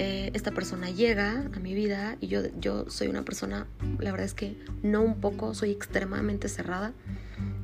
[0.00, 3.66] Eh, esta persona llega a mi vida y yo, yo soy una persona,
[3.98, 6.92] la verdad es que no un poco, soy extremadamente cerrada,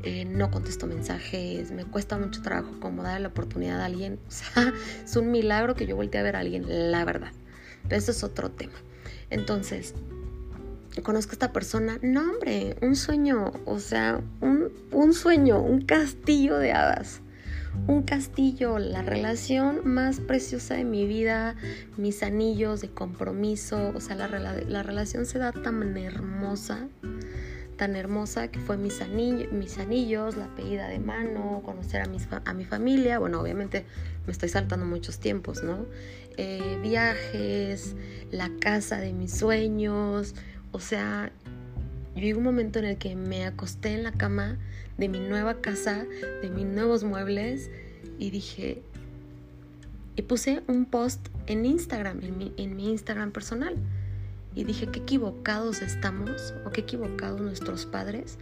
[0.03, 4.31] eh, no contesto mensajes, me cuesta mucho trabajo como darle la oportunidad a alguien, o
[4.33, 4.75] sea,
[5.05, 7.31] es un milagro que yo voltee a ver a alguien, la verdad,
[7.85, 8.75] pero eso es otro tema.
[9.31, 9.95] Entonces,
[11.05, 16.59] conozco a esta persona, no hombre, un sueño, o sea, un, un sueño, un castillo
[16.59, 17.21] de hadas
[17.87, 21.57] un castillo, la relación más preciosa de mi vida,
[21.97, 26.89] mis anillos de compromiso, o sea, la, relación se da tan hermosa,
[27.77, 32.09] tan hermosa que fue mis, anillos, mis anillos, la pedida de mano, conocer a,
[32.45, 33.85] a mi familia, bueno, obviamente
[34.27, 35.87] me estoy saltando muchos tiempos, ¿no?
[36.37, 37.95] Eh, viajes,
[38.31, 40.35] la casa de mis sueños,
[40.73, 41.31] o sea,
[42.17, 44.59] yo un momento en el que me acosté en la cama
[44.99, 46.07] de mi nueva casa,
[46.43, 47.71] de mis nuevos muebles
[48.19, 48.83] y dije,
[50.17, 53.75] y puse un post en Instagram, en mi, en mi Instagram personal.
[54.55, 58.39] Y dije, qué equivocados estamos o qué equivocados nuestros padres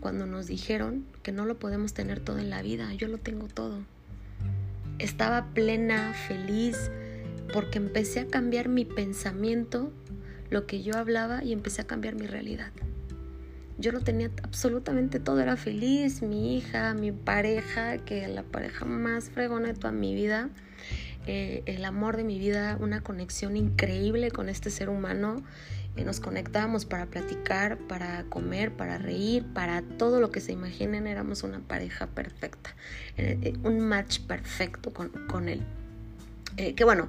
[0.00, 2.92] cuando nos dijeron que no lo podemos tener todo en la vida.
[2.94, 3.78] Yo lo tengo todo.
[5.00, 6.90] Estaba plena, feliz,
[7.52, 9.92] porque empecé a cambiar mi pensamiento,
[10.50, 12.70] lo que yo hablaba y empecé a cambiar mi realidad.
[13.78, 19.30] Yo lo tenía absolutamente todo, era feliz, mi hija, mi pareja, que la pareja más
[19.30, 20.50] fregona de toda mi vida,
[21.28, 25.44] eh, el amor de mi vida, una conexión increíble con este ser humano.
[25.96, 31.06] Eh, nos conectábamos para platicar, para comer, para reír, para todo lo que se imaginen,
[31.06, 32.74] éramos una pareja perfecta,
[33.16, 35.62] eh, un match perfecto con, con él.
[36.56, 37.08] Que bueno,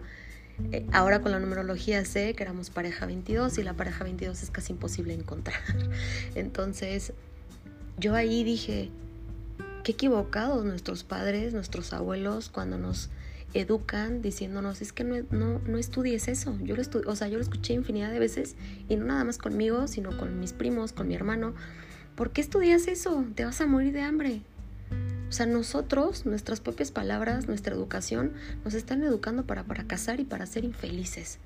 [0.72, 4.52] eh, ahora con la numerología sé que éramos pareja 22 y la pareja 22 es
[4.52, 5.60] casi imposible encontrar.
[6.36, 7.14] Entonces,
[7.98, 8.90] yo ahí dije,
[9.84, 13.10] qué equivocados nuestros padres, nuestros abuelos, cuando nos
[13.54, 16.58] educan diciéndonos, es que no, no, no estudies eso.
[16.62, 18.56] Yo lo, o sea, yo lo escuché infinidad de veces
[18.88, 21.54] y no nada más conmigo, sino con mis primos, con mi hermano.
[22.16, 23.26] ¿Por qué estudias eso?
[23.36, 24.42] Te vas a morir de hambre.
[25.30, 28.34] O sea, nosotros, nuestras propias palabras, nuestra educación,
[28.66, 31.38] nos están educando para fracasar y para ser infelices.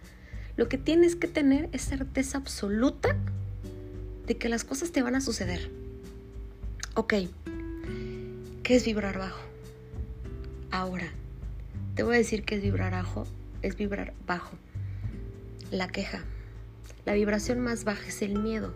[0.55, 3.17] Lo que tienes que tener es certeza absoluta
[4.25, 5.69] de que las cosas te van a suceder.
[6.95, 7.15] Ok,
[8.63, 9.41] ¿qué es vibrar bajo?
[10.71, 11.07] Ahora,
[11.95, 13.25] te voy a decir que es vibrar bajo,
[13.61, 14.55] es vibrar bajo.
[15.71, 16.23] La queja.
[17.05, 18.73] La vibración más baja es el miedo.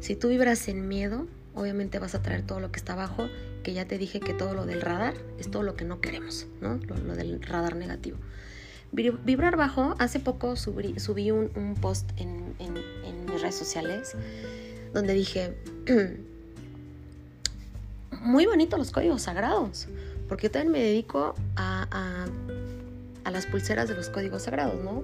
[0.00, 3.28] Si tú vibras en miedo, obviamente vas a traer todo lo que está abajo,
[3.66, 6.46] que ya te dije que todo lo del radar es todo lo que no queremos,
[6.60, 6.78] ¿no?
[6.86, 8.16] Lo, del radar negativo.
[8.92, 12.54] Vibrar bajo, hace poco subí, un, post en,
[13.26, 14.14] mis redes sociales
[14.94, 15.56] donde dije,
[18.20, 19.88] muy bonitos los códigos sagrados,
[20.28, 22.28] porque yo también me dedico a,
[23.24, 25.02] a las pulseras de los códigos sagrados, ¿no?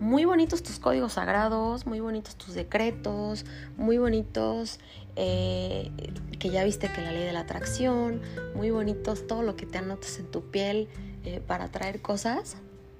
[0.00, 3.44] Muy bonitos tus códigos sagrados, muy bonitos tus decretos,
[3.76, 4.78] muy bonitos
[5.16, 5.90] eh,
[6.38, 8.20] que ya viste que la ley de la atracción,
[8.54, 10.88] muy bonitos todo lo que te anotas en tu piel
[11.24, 12.56] eh, para atraer cosas,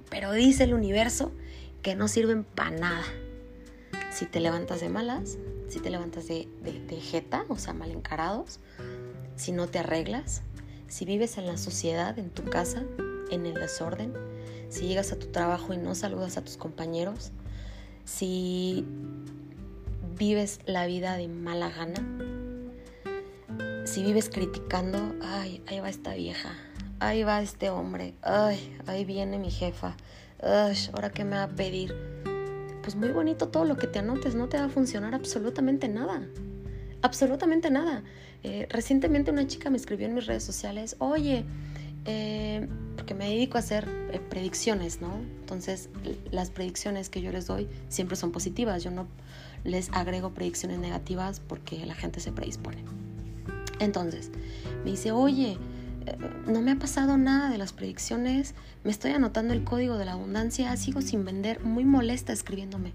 [0.09, 1.31] pero dice el universo
[1.81, 3.03] que no sirven para nada.
[4.11, 5.37] Si te levantas de malas,
[5.67, 8.59] si te levantas de, de, de jeta, o sea, mal encarados,
[9.35, 10.41] si no te arreglas,
[10.87, 12.83] si vives en la sociedad, en tu casa,
[13.29, 14.13] en el desorden,
[14.69, 17.31] si llegas a tu trabajo y no saludas a tus compañeros,
[18.05, 18.85] si
[20.17, 22.05] vives la vida de mala gana,
[23.85, 26.53] si vives criticando, ay, ahí va esta vieja,
[26.99, 29.95] ahí va este hombre, ay, ahí viene mi jefa,
[30.41, 31.95] ay, ahora qué me va a pedir.
[32.81, 36.25] Pues muy bonito todo lo que te anotes, no te va a funcionar absolutamente nada.
[37.01, 38.03] Absolutamente nada.
[38.43, 41.45] Eh, recientemente una chica me escribió en mis redes sociales, oye,
[42.07, 45.13] eh, porque me dedico a hacer eh, predicciones, ¿no?
[45.41, 45.89] Entonces,
[46.31, 48.81] las predicciones que yo les doy siempre son positivas.
[48.81, 49.07] Yo no
[49.65, 52.77] les agrego predicciones negativas porque la gente se predispone.
[53.79, 54.31] Entonces,
[54.85, 55.57] me dice, oye,
[56.05, 58.55] eh, no me ha pasado nada de las predicciones,
[58.85, 62.93] me estoy anotando el código de la abundancia, sigo sin vender, muy molesta escribiéndome.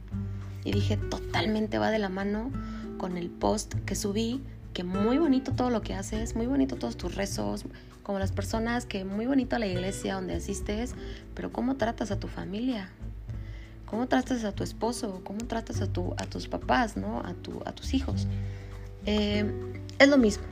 [0.65, 2.51] Y dije, totalmente va de la mano
[2.97, 4.41] con el post que subí,
[4.73, 7.67] que muy bonito todo lo que haces, muy bonito todos tus rezos,
[8.03, 10.95] como las personas que muy bonito la iglesia donde asistes,
[11.35, 12.91] pero ¿cómo tratas a tu familia?
[13.87, 15.21] ¿Cómo tratas a tu esposo?
[15.23, 17.21] ¿Cómo tratas a, tu, a tus papás, ¿no?
[17.21, 18.27] a, tu, a tus hijos?
[19.07, 19.45] Eh,
[19.99, 20.45] es lo mismo.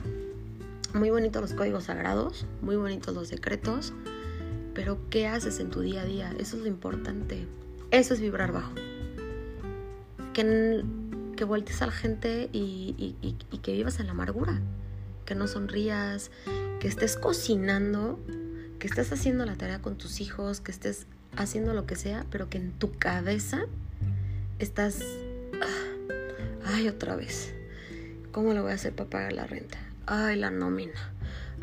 [0.93, 3.93] Muy bonitos los códigos sagrados, muy bonitos los decretos,
[4.73, 6.33] pero ¿qué haces en tu día a día?
[6.37, 7.47] Eso es lo importante.
[7.91, 8.73] Eso es vibrar bajo.
[10.33, 10.83] Que,
[11.35, 14.61] que voltees a la gente y, y que vivas en la amargura.
[15.31, 16.29] Que no sonrías,
[16.81, 18.19] que estés cocinando,
[18.79, 21.07] que estés haciendo la tarea con tus hijos, que estés
[21.37, 23.61] haciendo lo que sea, pero que en tu cabeza
[24.59, 25.01] estás,
[25.61, 27.53] ah, ay, otra vez,
[28.33, 29.77] ¿cómo lo voy a hacer para pagar la renta?
[30.05, 31.13] Ay, la nómina.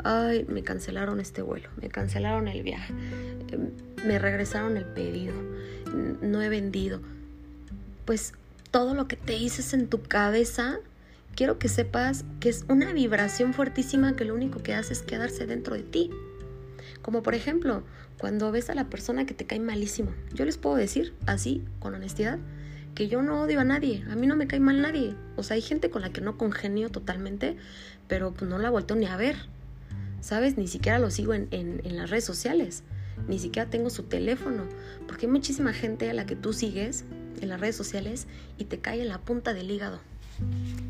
[0.03, 2.91] Ay, me cancelaron este vuelo, me cancelaron el viaje,
[3.51, 3.69] em,
[4.03, 5.35] me regresaron el pedido,
[6.23, 7.01] no he vendido.
[8.05, 8.33] Pues
[8.71, 10.79] todo lo que te dices en tu cabeza
[11.35, 15.45] quiero que sepas que es una vibración fuertísima que lo único que hace es quedarse
[15.45, 16.11] dentro de ti.
[17.01, 17.83] Como por ejemplo,
[18.19, 20.11] cuando ves a la persona que te cae malísimo.
[20.33, 22.39] Yo les puedo decir así, con honestidad,
[22.93, 25.15] que yo no odio a nadie, a mí no me cae mal nadie.
[25.37, 27.55] O sea, hay gente con la que no congenio totalmente,
[28.07, 29.37] pero pues no la vuelto ni a ver.
[30.19, 30.57] ¿Sabes?
[30.57, 32.83] Ni siquiera lo sigo en, en las redes sociales,
[33.29, 34.65] ni siquiera tengo su teléfono,
[35.07, 37.05] porque hay muchísima gente a la que tú sigues
[37.39, 38.27] en las redes sociales
[38.57, 40.01] y te cae en la punta del hígado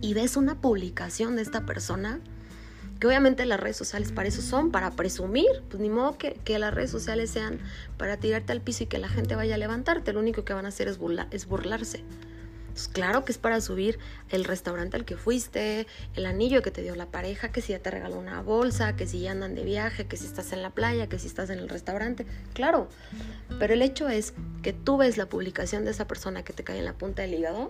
[0.02, 2.20] y ves una publicación de esta persona,
[3.00, 6.74] que obviamente las redes sociales para eso son, para presumir, pues ni modo que, las
[6.74, 7.60] redes sociales sean
[7.98, 10.66] para tirarte al piso y que la gente vaya a levantarte, lo único que van
[10.66, 11.00] a hacer es,
[11.32, 12.04] es burlarse.
[12.74, 16.82] Pues claro que es para subir el restaurante al que fuiste, el anillo que te
[16.82, 19.64] dio la pareja, que si ya te regaló una bolsa, que si ya andan de
[19.64, 22.26] viaje, que si estás en la playa, que si estás en el restaurante.
[22.54, 22.88] Claro,
[23.60, 26.80] pero el hecho es que tú ves la publicación de esa persona que te cae
[26.80, 27.70] en la punta del hígado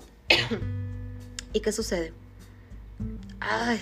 [1.53, 2.13] ¿Y qué sucede?
[3.39, 3.79] Ay,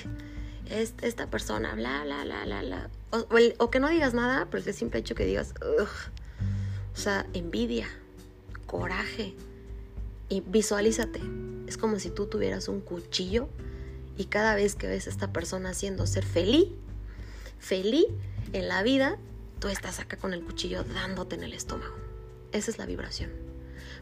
[0.70, 2.90] esta persona, bla, bla, bla, bla, bla.
[3.60, 5.88] O, que no digas nada, pero es el simple hecho que digas, Ugh.
[6.94, 7.88] o sea, envidia,
[8.66, 9.36] coraje.
[10.30, 11.22] Y visualízate.
[11.68, 13.50] Es como si tú tuvieras un cuchillo
[14.18, 16.68] y cada vez que ves a esta persona haciendo ser feliz,
[17.60, 18.06] feliz
[18.54, 19.18] en la vida,
[19.60, 21.96] tú estás acá con el cuchillo dándote en el estómago.
[22.52, 23.32] Esa es la vibración.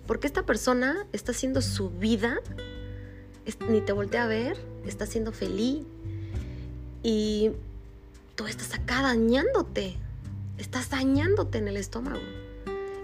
[0.08, 2.40] Porque esta persona está haciendo su vida,
[3.68, 5.86] ni te voltea a ver, está siendo feliz
[7.04, 7.52] y
[8.36, 9.96] tú estás acá dañándote,
[10.58, 12.22] estás dañándote en el estómago.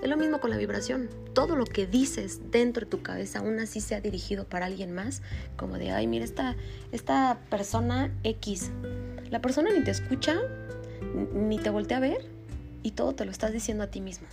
[0.01, 1.09] Es lo mismo con la vibración.
[1.33, 5.21] Todo lo que dices dentro de tu cabeza, aún así sea dirigido para alguien más,
[5.57, 6.55] como de, ay, mira, esta,
[6.91, 8.71] esta persona X.
[9.29, 10.41] La persona ni te escucha,
[11.35, 12.25] ni te voltea a ver,
[12.81, 14.25] y todo te lo estás diciendo a ti mismo.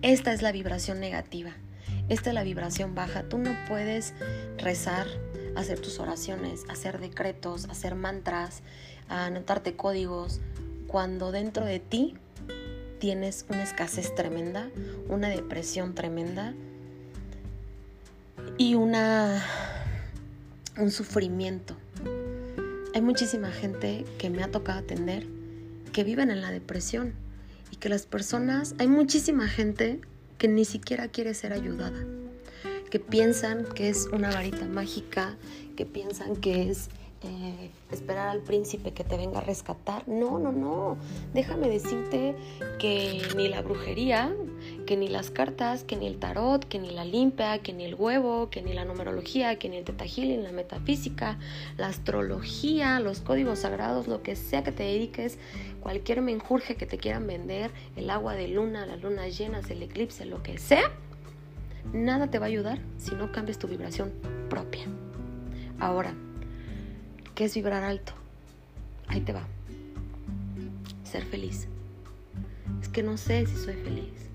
[0.00, 1.52] Esta es la vibración negativa.
[2.08, 3.24] Esta es la vibración baja.
[3.24, 4.14] Tú no puedes
[4.58, 5.06] rezar,
[5.56, 8.62] hacer tus oraciones, hacer decretos, hacer mantras,
[9.08, 10.40] anotarte códigos,
[10.86, 12.14] cuando dentro de ti
[13.00, 14.70] tienes una escasez tremenda,
[15.08, 16.54] una depresión tremenda
[18.56, 19.42] y una
[20.78, 21.74] un sufrimiento.
[22.94, 25.26] Hay muchísima gente que me ha tocado atender
[25.92, 27.14] que viven en la depresión
[27.70, 30.00] y que las personas, hay muchísima gente
[30.38, 32.04] que ni siquiera quiere ser ayudada,
[32.90, 35.36] que piensan que es una varita mágica,
[35.76, 36.88] que piensan que es
[37.22, 40.06] eh, esperar al príncipe que te venga a rescatar.
[40.06, 40.96] No, no, no.
[41.34, 42.34] Déjame decirte
[42.78, 44.34] que ni la brujería,
[44.86, 47.94] que ni las cartas, que ni el tarot, que ni la limpia, que ni el
[47.94, 51.38] huevo, que ni la numerología, que ni el ni la metafísica,
[51.76, 55.38] la astrología, los códigos sagrados, lo que sea que te dediques,
[55.80, 60.24] cualquier menjurje que te quieran vender, el agua de luna, las lunas llenas, el eclipse,
[60.24, 60.90] lo que sea,
[61.92, 64.12] nada te va a ayudar si no cambias tu vibración
[64.48, 64.86] propia.
[65.78, 66.14] Ahora,
[67.36, 68.14] ¿Qué es vibrar alto?
[69.08, 69.46] Ahí te va.
[71.04, 71.68] Ser feliz.
[72.80, 74.25] Es que no sé si soy feliz.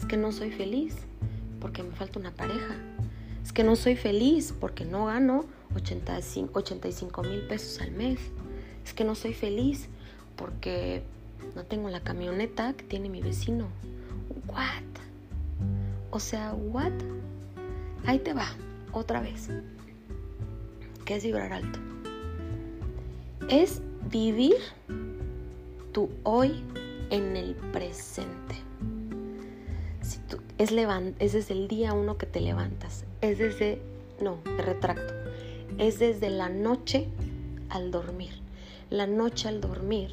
[0.00, 0.96] Es que no soy feliz
[1.60, 2.74] porque me falta una pareja.
[3.44, 5.44] Es que no soy feliz porque no gano
[5.76, 8.18] 85 mil pesos al mes.
[8.84, 9.86] Es que no soy feliz
[10.34, 11.04] porque
[11.54, 13.68] no tengo la camioneta que tiene mi vecino.
[14.48, 14.82] ¿What?
[16.10, 16.92] O sea, ¿what?
[18.04, 18.48] Ahí te va,
[18.90, 19.48] otra vez.
[21.04, 21.78] ¿Qué es vibrar alto?
[23.50, 24.56] es vivir
[25.92, 26.62] tu hoy
[27.10, 28.54] en el presente.
[30.58, 30.72] Es,
[31.18, 33.04] es desde el día uno que te levantas.
[33.20, 33.80] Es desde,
[34.20, 35.14] no, te retracto.
[35.78, 37.08] Es desde la noche
[37.68, 38.40] al dormir.
[38.90, 40.10] La noche al dormir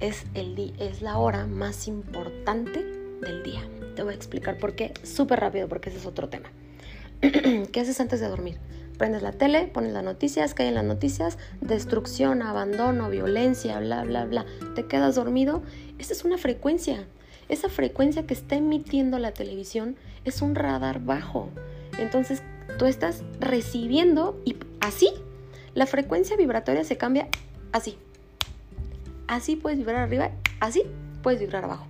[0.00, 2.84] es, el es la hora más importante
[3.20, 3.62] del día.
[3.96, 6.50] Te voy a explicar por qué, súper rápido, porque ese es otro tema.
[7.20, 8.58] ¿Qué haces antes de dormir?
[8.98, 14.46] Prendes la tele, pones las noticias, caen las noticias, destrucción, abandono, violencia, bla, bla, bla.
[14.74, 15.62] Te quedas dormido.
[15.98, 17.06] Esa es una frecuencia.
[17.54, 19.94] Esa frecuencia que está emitiendo la televisión
[20.24, 21.50] es un radar bajo.
[22.00, 22.42] Entonces
[22.80, 25.08] tú estás recibiendo y así
[25.72, 27.28] la frecuencia vibratoria se cambia
[27.70, 27.96] así.
[29.28, 30.82] Así puedes vibrar arriba, así
[31.22, 31.86] puedes vibrar abajo.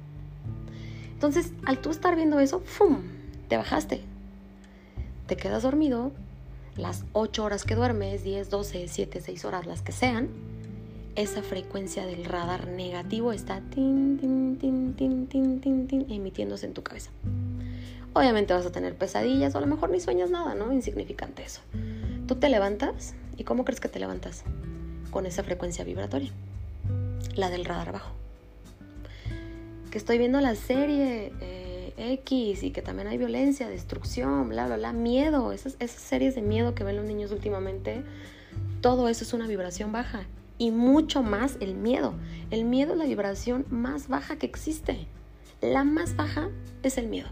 [1.14, 2.98] Entonces, al tú estar viendo eso, ¡fum!
[3.48, 4.02] Te bajaste.
[5.26, 6.12] Te quedas dormido,
[6.76, 10.28] las 8 horas que duermes, 10, 12, 7, 6 horas, las que sean,
[11.16, 13.62] esa frecuencia del radar negativo está
[16.08, 17.10] emitiéndose en tu cabeza.
[18.12, 20.72] Obviamente vas a tener pesadillas o a lo mejor ni sueñas nada, ¿no?
[20.72, 21.60] Insignificante eso.
[22.26, 24.44] Tú te levantas y ¿cómo crees que te levantas?
[25.10, 26.30] Con esa frecuencia vibratoria,
[27.34, 28.12] la del radar bajo.
[29.90, 31.32] Que estoy viendo la serie...
[31.40, 31.60] Eh,
[31.96, 36.42] X y que también hay violencia, destrucción, bla, bla, bla, miedo, esas, esas series de
[36.42, 38.02] miedo que ven los niños últimamente,
[38.80, 40.26] todo eso es una vibración baja
[40.58, 42.14] y mucho más el miedo.
[42.50, 45.06] El miedo es la vibración más baja que existe.
[45.60, 46.50] La más baja
[46.82, 47.28] es el miedo.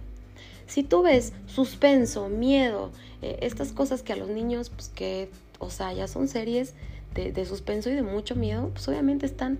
[0.66, 5.70] Si tú ves suspenso, miedo, eh, estas cosas que a los niños, pues que, o
[5.70, 6.74] sea, ya son series
[7.14, 9.58] de, de suspenso y de mucho miedo, pues obviamente están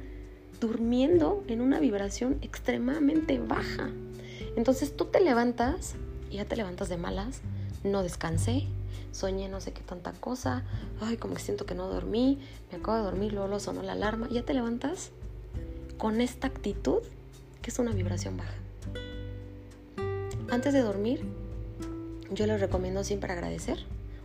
[0.60, 3.90] durmiendo en una vibración extremadamente baja.
[4.56, 5.96] Entonces tú te levantas
[6.30, 7.42] y ya te levantas de malas,
[7.84, 8.68] no descansé,
[9.12, 10.64] soñé no sé qué tanta cosa,
[11.00, 12.40] ay, como que siento que no dormí,
[12.70, 15.10] me acabo de dormir, luego sonó la alarma, ya te levantas
[15.98, 17.02] con esta actitud
[17.60, 18.54] que es una vibración baja.
[20.50, 21.24] Antes de dormir,
[22.30, 23.78] yo les recomiendo siempre agradecer.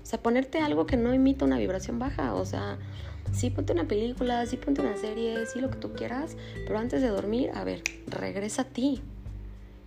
[0.03, 2.33] O sea, ponerte algo que no imita una vibración baja.
[2.33, 2.77] O sea,
[3.33, 6.35] sí ponte una película, sí ponte una serie, sí lo que tú quieras,
[6.65, 9.01] pero antes de dormir, a ver, regresa a ti.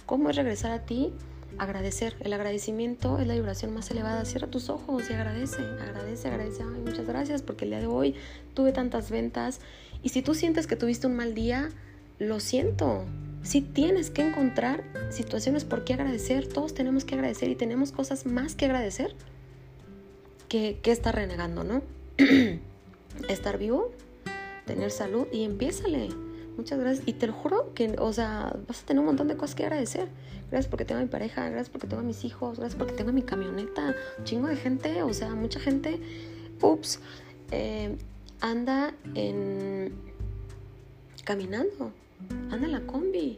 [0.07, 1.13] ¿Cómo es regresar a ti?
[1.59, 2.17] Agradecer.
[2.21, 4.25] El agradecimiento es la vibración más elevada.
[4.25, 6.63] Cierra tus ojos y agradece, agradece, agradece.
[6.63, 8.15] Ay, muchas gracias porque el día de hoy
[8.55, 9.61] tuve tantas ventas.
[10.03, 11.71] Y si tú sientes que tuviste un mal día,
[12.19, 13.05] lo siento.
[13.43, 18.27] Si tienes que encontrar situaciones por qué agradecer, todos tenemos que agradecer y tenemos cosas
[18.27, 19.15] más que agradecer
[20.49, 21.83] que, que estar renegando, ¿no?
[23.29, 23.93] estar vivo,
[24.67, 26.09] tener salud y empiézale
[26.61, 27.09] muchas gracias.
[27.09, 29.65] Y te lo juro que, o sea, vas a tener un montón de cosas que
[29.65, 30.09] agradecer.
[30.51, 33.11] Gracias porque tengo a mi pareja, gracias porque tengo a mis hijos, gracias porque tengo
[33.11, 33.95] a mi camioneta.
[34.25, 36.01] Chingo de gente, o sea, mucha gente,
[36.61, 36.99] ups,
[37.53, 37.97] eh,
[38.41, 38.93] anda
[41.25, 41.93] caminando,
[42.51, 43.37] anda en la combi.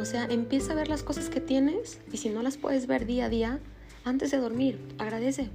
[0.00, 3.06] O sea, empieza a ver las cosas que tienes y si no las puedes ver
[3.06, 3.60] día a día,
[4.04, 5.50] antes de dormir, agradece.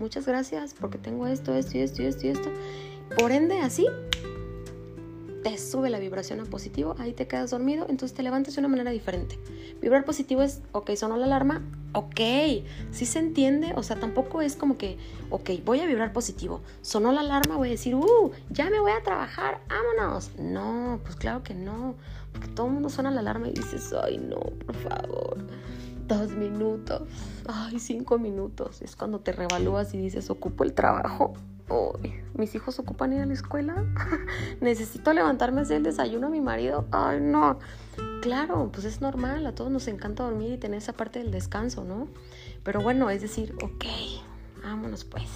[0.00, 2.50] Muchas gracias porque tengo esto, esto y esto y esto y esto.
[3.16, 3.86] Por ende, así
[5.46, 8.66] te sube la vibración a positivo, ahí te quedas dormido, entonces te levantas de una
[8.66, 9.38] manera diferente.
[9.80, 12.20] Vibrar positivo es, ok, sonó la alarma, ok,
[12.90, 14.98] sí se entiende, o sea, tampoco es como que,
[15.30, 18.90] ok, voy a vibrar positivo, sonó la alarma, voy a decir, uh, ya me voy
[18.90, 20.32] a trabajar, vámonos.
[20.36, 21.94] No, pues claro que no,
[22.32, 25.36] porque todo el mundo suena la alarma y dices, ay, no, por favor,
[26.08, 27.02] dos minutos,
[27.46, 31.34] ay, cinco minutos, es cuando te revalúas y dices, ocupo el trabajo
[32.34, 33.84] mis hijos ocupan ir a la escuela,
[34.60, 37.58] necesito levantarme hacer el desayuno a mi marido, ay no,
[38.22, 41.84] claro, pues es normal, a todos nos encanta dormir y tener esa parte del descanso,
[41.84, 42.08] ¿no?
[42.62, 43.84] Pero bueno, es decir, ok,
[44.62, 45.28] vámonos pues,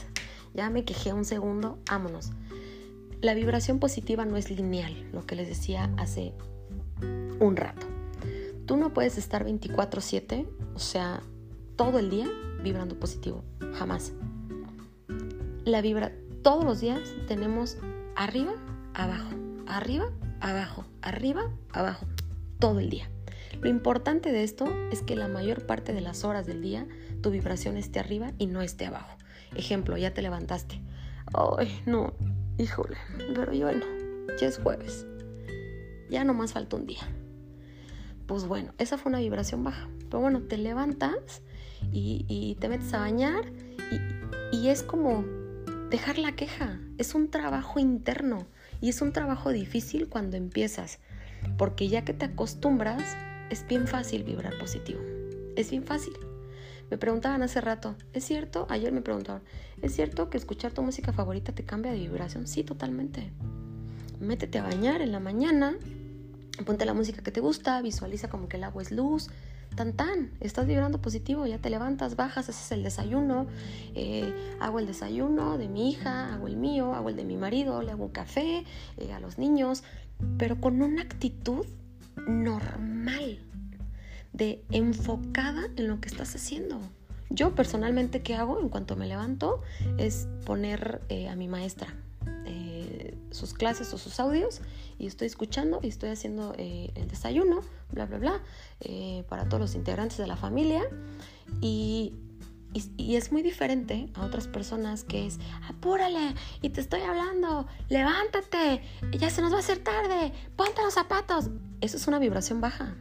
[0.55, 2.31] ya me quejé un segundo, vámonos.
[3.21, 6.33] La vibración positiva no es lineal, lo que les decía hace
[7.39, 7.87] un rato.
[8.67, 11.23] Tú no puedes estar 24/7, o sea,
[11.77, 12.29] todo el día
[12.63, 13.43] vibrando positivo,
[13.75, 14.13] jamás
[15.65, 17.77] la vibra todos los días tenemos
[18.17, 18.55] arriba,
[18.95, 19.31] abajo,
[19.67, 22.07] arriba, abajo, arriba, abajo,
[22.59, 23.11] todo el día.
[23.61, 26.87] Lo importante de esto es que la mayor parte de las horas del día
[27.21, 29.17] tu vibración esté arriba y no esté abajo.
[29.55, 30.81] Ejemplo, ya te levantaste.
[31.35, 32.15] Ay, no,
[32.57, 32.97] híjole,
[33.35, 33.85] pero yo no,
[34.41, 35.07] ya es jueves.
[36.09, 37.03] Ya nomás falta un día.
[38.27, 39.89] Pues bueno, esa fue una vibración baja.
[40.09, 41.43] Pero bueno, te levantas
[41.93, 43.45] y, te metes a bañar
[44.53, 45.25] y, y es como
[45.91, 46.79] dejar la queja.
[46.99, 48.47] Es un trabajo interno
[48.81, 51.01] y es un trabajo difícil cuando empiezas,
[51.59, 53.17] porque ya que te acostumbras,
[53.51, 55.01] es bien fácil vibrar positivo.
[55.57, 56.15] Es bien fácil.
[56.91, 58.67] Me preguntaban hace rato, ¿es cierto?
[58.71, 59.43] Ayer me preguntaban,
[59.83, 62.47] ¿es cierto que escuchar tu música favorita te cambia de vibración?
[62.47, 63.33] Sí, totalmente.
[64.21, 65.75] Métete a bañar en la mañana,
[66.65, 69.31] ponte la música que te gusta, visualiza como que el agua es luz,
[69.75, 73.47] tan tan, estás vibrando positivo, ya te levantas, bajas, haces el desayuno,
[73.95, 77.83] eh, hago el desayuno de mi hija, hago el mío, hago el de mi marido,
[77.83, 78.65] le hago un café
[78.97, 79.83] eh, a los niños,
[80.39, 81.65] pero con una actitud
[82.27, 83.39] normal,
[84.33, 86.81] de enfocada en lo que estás haciendo.
[87.31, 89.63] Yo personalmente, ¿qué hago en cuanto me levanto?
[89.99, 91.95] Es poner eh, a mi maestra
[93.31, 94.61] sus clases o sus audios
[94.99, 97.63] y estoy escuchando y estoy haciendo el desayuno,
[97.93, 98.43] bla, bla, bla,
[98.81, 100.83] eh, para todos los integrantes de la familia.
[101.61, 102.15] Y,
[102.73, 105.39] y, es muy diferente a otras personas que es,
[105.69, 108.83] apúrale y te estoy hablando, levántate,
[109.19, 111.51] ya se nos va a hacer tarde, ponte los zapatos.
[111.81, 112.95] Eso es una vibración baja.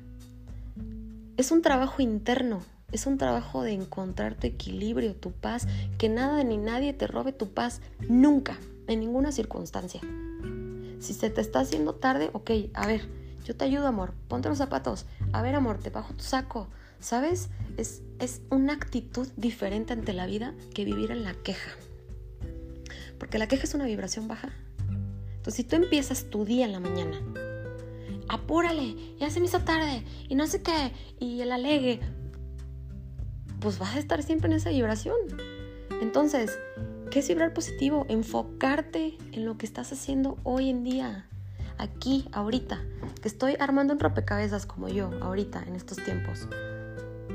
[1.38, 2.62] Es un trabajo interno.
[2.92, 5.68] Es un trabajo de encontrar tu equilibrio, tu paz,
[6.00, 10.02] que nada ni nadie te robe tu paz, nunca en ninguna circunstancia.
[11.00, 13.08] Si se te está haciendo tarde, ok, a ver,
[13.44, 15.06] yo te ayudo, amor, ponte los zapatos.
[15.34, 16.68] A ver, amor, te bajo tu saco.
[17.00, 17.50] ¿Sabes?
[17.78, 21.72] Es, es una actitud diferente ante la vida que vivir en la queja.
[23.18, 24.50] Porque la queja es una vibración baja.
[25.38, 27.22] Entonces, si tú empiezas tu día en la mañana,
[28.28, 32.02] apúrale, ya se me hizo tarde, y no sé qué, y el alegue,
[33.62, 35.16] pues vas a estar siempre en esa vibración.
[36.02, 36.60] Entonces,
[37.10, 38.06] ¿Qué es vibrar positivo?
[38.08, 41.28] Enfocarte en lo que estás haciendo hoy en día,
[41.80, 42.80] aquí, ahorita.
[43.22, 46.48] Que estoy armando un rompecabezas como yo, ahorita, en estos tiempos.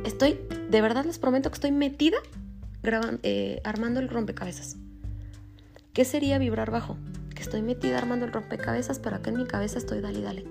[0.04, 0.38] Estoy,
[0.70, 2.18] de verdad les prometo que estoy metida
[3.22, 4.76] eh, armando el rompecabezas.
[5.92, 6.96] ¿Qué sería vibrar bajo?
[7.34, 10.44] Que estoy metida armando el rompecabezas, pero acá en mi cabeza estoy dale, dale.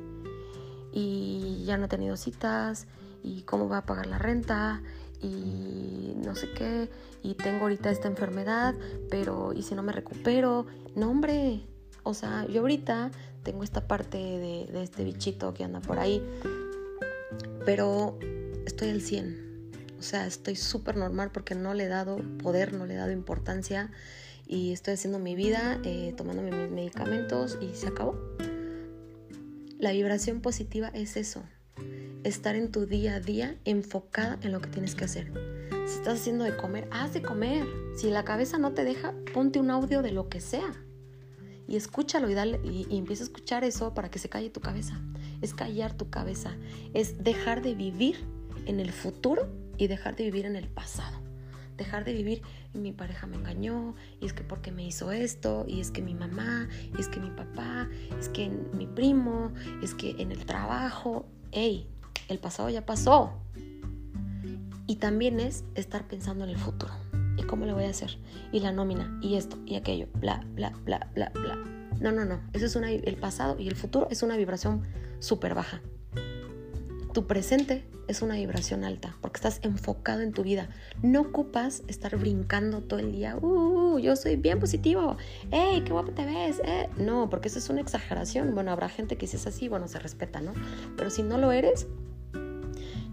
[0.91, 2.87] Y ya no he tenido citas,
[3.23, 4.81] y cómo va a pagar la renta,
[5.21, 6.89] y no sé qué,
[7.23, 8.75] y tengo ahorita esta enfermedad,
[9.09, 10.65] pero ¿y si no me recupero?
[10.95, 11.65] No, hombre,
[12.03, 13.11] o sea, yo ahorita
[13.43, 16.23] tengo esta parte de, este bichito que anda por ahí,
[17.65, 18.17] pero
[18.65, 19.71] estoy al 100.
[19.99, 23.11] O sea, estoy súper normal porque no le he dado poder, no le he dado
[23.11, 23.91] importancia
[24.47, 28.19] y estoy haciendo mi vida, eh, tomándome mis medicamentos y se acabó.
[29.79, 31.43] La vibración positiva es eso,
[32.23, 35.31] estar en tu día a día enfocada en lo que tienes que hacer.
[35.85, 37.65] Si estás haciendo de comer, haz de comer.
[37.97, 40.73] Si la cabeza no te deja, ponte un audio de lo que sea.
[41.73, 45.01] Y escúchalo y, dale, y, empieza a escuchar eso para que se calle tu cabeza.
[45.41, 46.55] Es callar tu cabeza.
[46.93, 48.23] Es dejar de vivir
[48.67, 49.47] en el futuro
[49.79, 51.17] y dejar de vivir en el pasado.
[51.75, 52.43] dejar de vivir
[52.75, 56.13] mi pareja me engañó, y es que porque me hizo esto, y es que mi
[56.13, 59.51] mamá, y es que mi papá, es que mi primo,
[59.81, 61.87] es que en el trabajo, hey,
[62.27, 63.33] el pasado ya pasó.
[64.85, 66.93] Y también es estar pensando en el futuro.
[67.37, 68.17] ¿Y cómo le voy a hacer?
[68.51, 71.57] Y la nómina, y esto, y aquello, bla, bla, bla, bla, bla.
[71.99, 72.41] No, no, no.
[72.53, 74.83] Eso es una, el pasado y el futuro es una vibración
[75.19, 75.81] súper baja.
[77.13, 80.69] Tu presente es una vibración alta porque estás enfocado en tu vida.
[81.01, 83.37] No ocupas estar brincando todo el día.
[83.37, 85.17] Uh, yo soy bien positivo.
[85.51, 86.59] ¡Ey, qué guapo te ves!
[86.65, 86.89] Eh".
[86.97, 88.53] No, porque eso es una exageración.
[88.55, 90.53] Bueno, habrá gente que si es así, bueno, se respeta, ¿no?
[90.97, 91.87] Pero si no lo eres,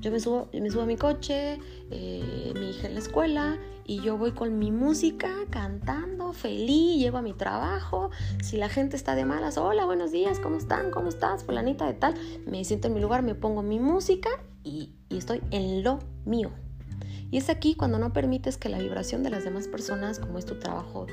[0.01, 1.59] yo me subo, me subo a mi coche,
[1.91, 7.19] eh, mi hija en la escuela y yo voy con mi música cantando, feliz, llego
[7.19, 8.11] a mi trabajo.
[8.43, 10.91] Si la gente está de malas, hola, buenos días, ¿cómo están?
[10.91, 11.45] ¿Cómo estás?
[11.45, 12.15] Fulanita de tal.
[12.47, 14.31] Me siento en mi lugar, me pongo mi música
[14.63, 16.51] y, y estoy en lo mío.
[17.31, 20.47] Y es aquí cuando no permites que la vibración de las demás personas, como es
[20.47, 21.07] tu trabajo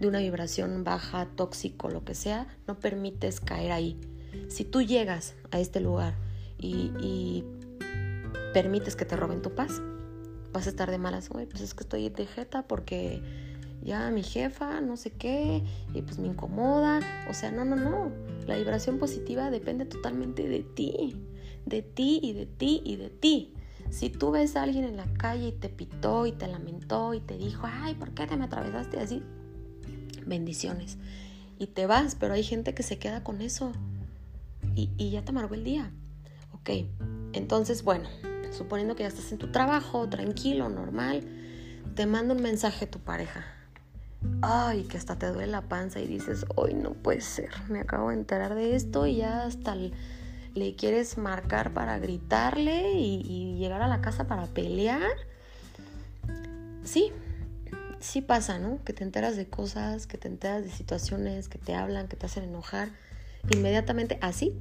[0.00, 4.00] de una vibración baja, tóxico, lo que sea, no permites caer ahí.
[4.48, 6.14] Si tú llegas a este lugar
[6.58, 7.44] y, y
[8.52, 9.80] permites que te roben tu paz.
[10.52, 13.22] Vas a estar de malas, güey, pues es que estoy de jeta porque
[13.82, 15.62] ya mi jefa, no sé qué,
[15.94, 17.00] y pues me incomoda.
[17.28, 18.12] O sea, no, no, no.
[18.46, 21.16] La vibración positiva depende totalmente de ti,
[21.66, 23.54] de ti y de ti y de ti.
[23.90, 27.20] Si tú ves a alguien en la calle y te pitó y te lamentó y
[27.20, 29.22] te dijo, ay, ¿por qué te me atravesaste así?
[30.24, 30.98] Bendiciones.
[31.58, 33.72] Y te vas, pero hay gente que se queda con eso
[34.74, 35.92] y, y ya te amargó el día.
[36.52, 36.70] Ok,
[37.32, 38.08] entonces, bueno,
[38.52, 41.22] suponiendo que ya estás en tu trabajo, tranquilo, normal,
[41.94, 43.44] te manda un mensaje tu pareja.
[44.40, 48.10] Ay, que hasta te duele la panza y dices, hoy no puede ser, me acabo
[48.10, 53.82] de enterar de esto y ya hasta le quieres marcar para gritarle y, y llegar
[53.82, 55.10] a la casa para pelear.
[56.84, 57.12] Sí,
[58.00, 58.82] sí pasa, ¿no?
[58.84, 62.26] Que te enteras de cosas, que te enteras de situaciones, que te hablan, que te
[62.26, 62.90] hacen enojar.
[63.50, 64.52] Inmediatamente así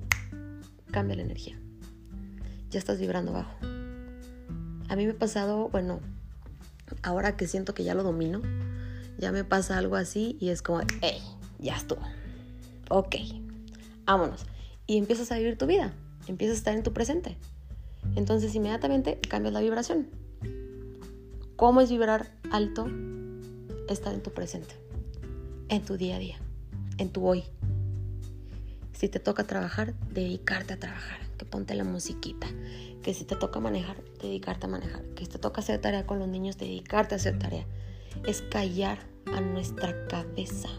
[0.91, 1.59] cambia la energía.
[2.69, 3.80] Ya estás vibrando bajo.
[4.91, 6.01] A mí me ha pasado, bueno,
[7.01, 8.41] ahora que siento que ya lo domino,
[9.17, 11.21] ya me pasa algo así y es como, hey,
[11.59, 12.01] ya estuvo.
[12.89, 13.15] Ok,
[14.03, 14.45] vámonos.
[14.87, 15.93] Y empiezas a vivir tu vida,
[16.27, 17.37] empiezas a estar en tu presente.
[18.17, 20.09] Entonces inmediatamente cambias la vibración.
[21.55, 22.85] ¿Cómo es vibrar alto?
[23.87, 24.75] Estar en tu presente,
[25.69, 26.35] en tu día a día,
[26.97, 27.45] en tu hoy.
[28.91, 32.47] Si te toca trabajar, dedicarte a trabajar, que ponte la musiquita,
[33.01, 36.19] que si te toca manejar, dedicarte a manejar, que si te toca hacer tarea con
[36.19, 37.65] los niños, dedicarte a hacer tarea.
[38.25, 38.99] Es callar
[39.33, 40.69] a nuestra cabeza,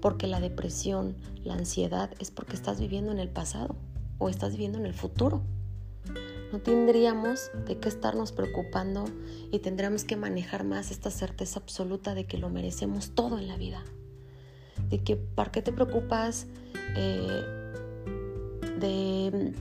[0.00, 3.76] porque la depresión, la ansiedad es porque estás viviendo en el pasado
[4.18, 5.42] o estás viviendo en el futuro.
[6.52, 9.04] No tendríamos de qué estarnos preocupando
[9.50, 13.56] y tendríamos que manejar más esta certeza absoluta de que lo merecemos todo en la
[13.56, 13.82] vida.
[14.88, 16.46] De que, ¿para qué te preocupas
[16.96, 17.44] eh,
[18.78, 19.52] de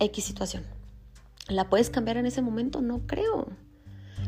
[0.00, 0.75] X situación?
[1.48, 2.82] ¿La puedes cambiar en ese momento?
[2.82, 3.46] No creo.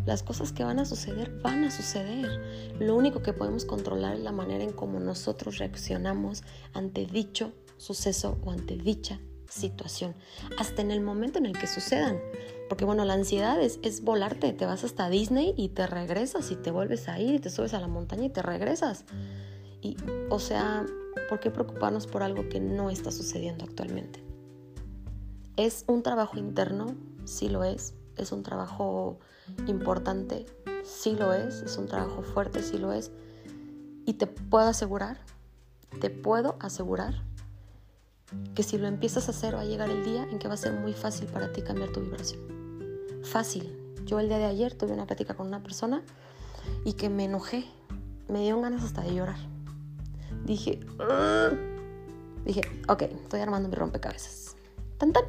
[0.07, 2.75] Las cosas que van a suceder van a suceder.
[2.79, 6.43] Lo único que podemos controlar es la manera en cómo nosotros reaccionamos
[6.75, 10.15] ante dicho suceso o ante dicha situación,
[10.59, 12.21] hasta en el momento en el que sucedan.
[12.69, 16.57] Porque bueno, la ansiedad es, es, volarte, te vas hasta Disney y te regresas y
[16.57, 19.07] te vuelves a ir y te subes a la montaña y te regresas.
[19.81, 19.97] Y,
[20.29, 20.85] o sea,
[21.29, 24.28] ¿por qué preocuparnos por algo que no está sucediendo actualmente?
[25.59, 26.95] Es un trabajo interno,
[27.25, 27.95] sí lo es.
[28.17, 29.19] Es un trabajo
[29.67, 30.47] importante,
[30.85, 31.63] sí lo es.
[31.63, 33.11] Es un trabajo fuerte, sí lo es.
[34.07, 35.19] Y te puedo asegurar,
[36.01, 37.25] te puedo asegurar
[38.55, 40.57] que si lo empiezas a hacer va a llegar el día en que va a
[40.57, 42.41] ser muy fácil para ti cambiar tu vibración.
[43.25, 43.77] Fácil.
[44.05, 46.05] Yo el día de ayer tuve una plática con una persona
[46.85, 47.65] y que me enojé.
[48.29, 49.41] Me dio ganas hasta de llorar.
[50.45, 50.79] Dije,
[52.45, 54.55] dije, ok, estoy armando mi rompecabezas.
[54.99, 55.25] Tan tan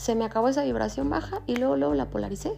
[0.00, 2.52] se me acabó esa vibración baja y luego, luego la polaricé.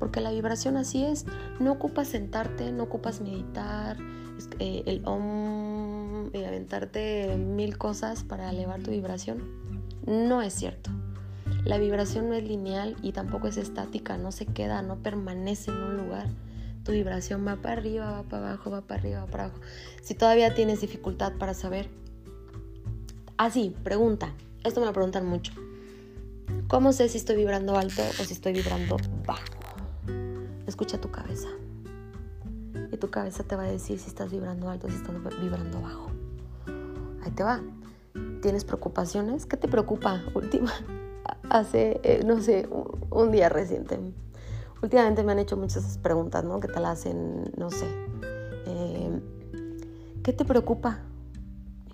[0.00, 1.24] Porque la vibración así es.
[1.60, 3.96] No ocupas sentarte, no ocupas meditar,
[4.58, 9.44] eh, el om y aventarte mil cosas para elevar tu vibración.
[10.08, 10.90] No es cierto.
[11.64, 15.76] La vibración no es lineal y tampoco es estática, no se queda, no permanece en
[15.76, 16.26] un lugar.
[16.82, 19.60] Tu vibración va para arriba, va para abajo, va para arriba, va para abajo.
[20.02, 21.88] Si todavía tienes dificultad para saber.
[23.36, 24.34] Así, pregunta.
[24.64, 25.52] Esto me lo preguntan mucho.
[26.68, 29.44] ¿Cómo sé si estoy vibrando alto o si estoy vibrando bajo?
[30.66, 31.48] Escucha tu cabeza.
[32.92, 35.80] Y tu cabeza te va a decir si estás vibrando alto o si estás vibrando
[35.80, 36.10] bajo.
[37.22, 37.60] Ahí te va.
[38.42, 39.46] ¿Tienes preocupaciones?
[39.46, 40.22] ¿Qué te preocupa?
[40.34, 40.72] Última.
[41.50, 42.68] Hace, eh, no sé,
[43.10, 43.98] un día reciente.
[44.82, 46.60] últimamente me han hecho muchas preguntas, ¿no?
[46.60, 47.86] Que te la hacen, no sé.
[48.66, 49.20] Eh,
[50.22, 50.98] ¿Qué te preocupa?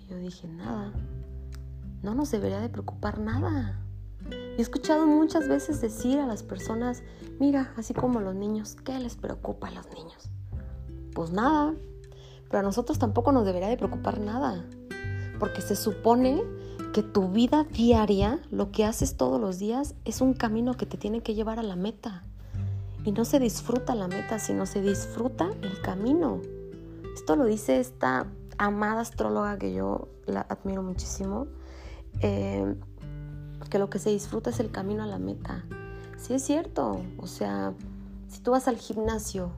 [0.00, 0.92] Y yo dije, nada.
[2.02, 3.81] No nos debería de preocupar nada.
[4.30, 7.02] He escuchado muchas veces decir a las personas,
[7.38, 10.30] mira, así como los niños, ¿qué les preocupa a los niños?
[11.14, 11.74] Pues nada,
[12.48, 14.64] pero a nosotros tampoco nos debería de preocupar nada,
[15.38, 16.42] porque se supone
[16.92, 20.98] que tu vida diaria, lo que haces todos los días, es un camino que te
[20.98, 22.22] tiene que llevar a la meta.
[23.04, 26.40] Y no se disfruta la meta, sino se disfruta el camino.
[27.14, 28.26] Esto lo dice esta
[28.58, 31.46] amada astróloga que yo la admiro muchísimo,
[32.20, 32.74] eh,
[33.68, 35.64] que lo que se disfruta es el camino a la meta.
[36.16, 37.74] Sí es cierto, o sea,
[38.28, 39.52] si tú vas al gimnasio,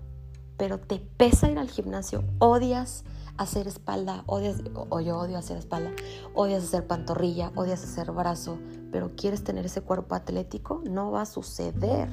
[0.56, 3.04] pero te pesa ir al gimnasio, odias
[3.36, 5.90] hacer espalda, odias, o yo odio hacer espalda,
[6.34, 8.58] odias hacer pantorrilla, odias hacer brazo,
[8.92, 12.08] pero quieres tener ese cuerpo atlético, no va a suceder.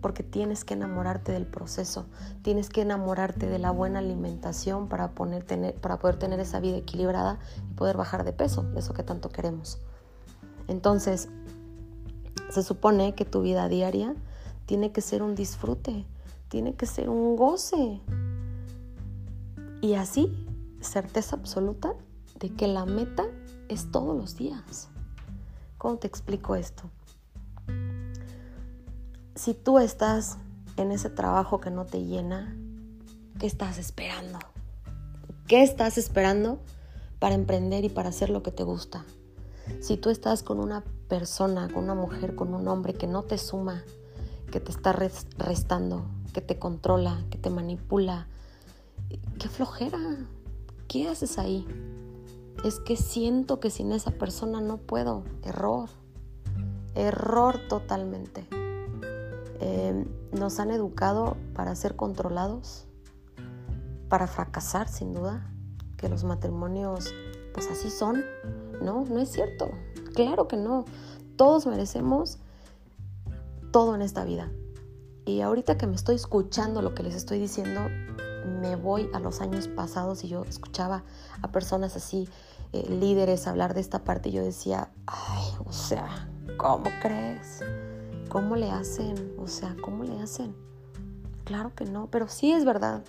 [0.00, 2.06] Porque tienes que enamorarte del proceso,
[2.42, 5.12] tienes que enamorarte de la buena alimentación para,
[5.46, 9.30] tener, para poder tener esa vida equilibrada y poder bajar de peso, eso que tanto
[9.30, 9.80] queremos.
[10.68, 11.28] Entonces,
[12.50, 14.14] se supone que tu vida diaria
[14.66, 16.04] tiene que ser un disfrute,
[16.48, 18.00] tiene que ser un goce,
[19.86, 20.32] y así,
[20.80, 21.94] certeza absoluta
[22.40, 23.24] de que la meta
[23.68, 24.88] es todos los días.
[25.78, 26.90] ¿Cómo te explico esto?
[29.34, 30.38] Si tú estás
[30.76, 32.56] en ese trabajo que no te llena,
[33.38, 34.38] ¿qué estás esperando?
[35.46, 36.58] ¿Qué estás esperando
[37.18, 39.04] para emprender y para hacer lo que te gusta?
[39.80, 43.38] Si tú estás con una persona, con una mujer, con un hombre que no te
[43.38, 43.84] suma,
[44.50, 48.26] que te está restando, que te controla, que te manipula,
[49.38, 49.98] qué flojera,
[50.88, 51.66] ¿qué haces ahí?
[52.64, 55.24] Es que siento que sin esa persona no puedo.
[55.42, 55.88] Error,
[56.94, 58.46] error totalmente.
[59.60, 62.86] Em, nos han educado para ser controlados,
[64.08, 65.50] para fracasar sin duda,
[65.96, 67.12] que los matrimonios
[67.52, 68.22] pues así son.
[68.80, 69.70] No, no es cierto.
[70.14, 70.84] Claro que no.
[71.36, 72.38] Todos merecemos
[73.72, 74.50] todo en esta vida.
[75.24, 77.80] Y ahorita que me estoy escuchando lo que les estoy diciendo,
[78.60, 81.02] me voy a los años pasados y yo escuchaba
[81.42, 82.28] a personas así,
[82.72, 87.60] eh, líderes, hablar de esta parte y yo decía, ay, o sea, ¿cómo crees?
[88.28, 89.34] ¿Cómo le hacen?
[89.38, 90.54] O sea, ¿cómo le hacen?
[91.44, 93.04] Claro que no, pero sí es verdad.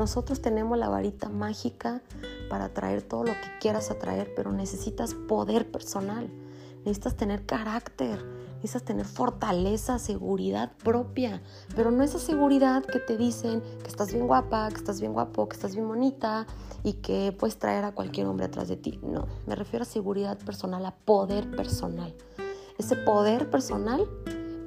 [0.00, 2.00] Nosotros tenemos la varita mágica
[2.48, 6.30] para atraer todo lo que quieras atraer, pero necesitas poder personal,
[6.78, 8.24] necesitas tener carácter,
[8.54, 11.42] necesitas tener fortaleza, seguridad propia,
[11.76, 15.46] pero no esa seguridad que te dicen que estás bien guapa, que estás bien guapo,
[15.50, 16.46] que estás bien bonita
[16.82, 18.98] y que puedes traer a cualquier hombre atrás de ti.
[19.02, 22.16] No, me refiero a seguridad personal, a poder personal.
[22.78, 24.08] Ese poder personal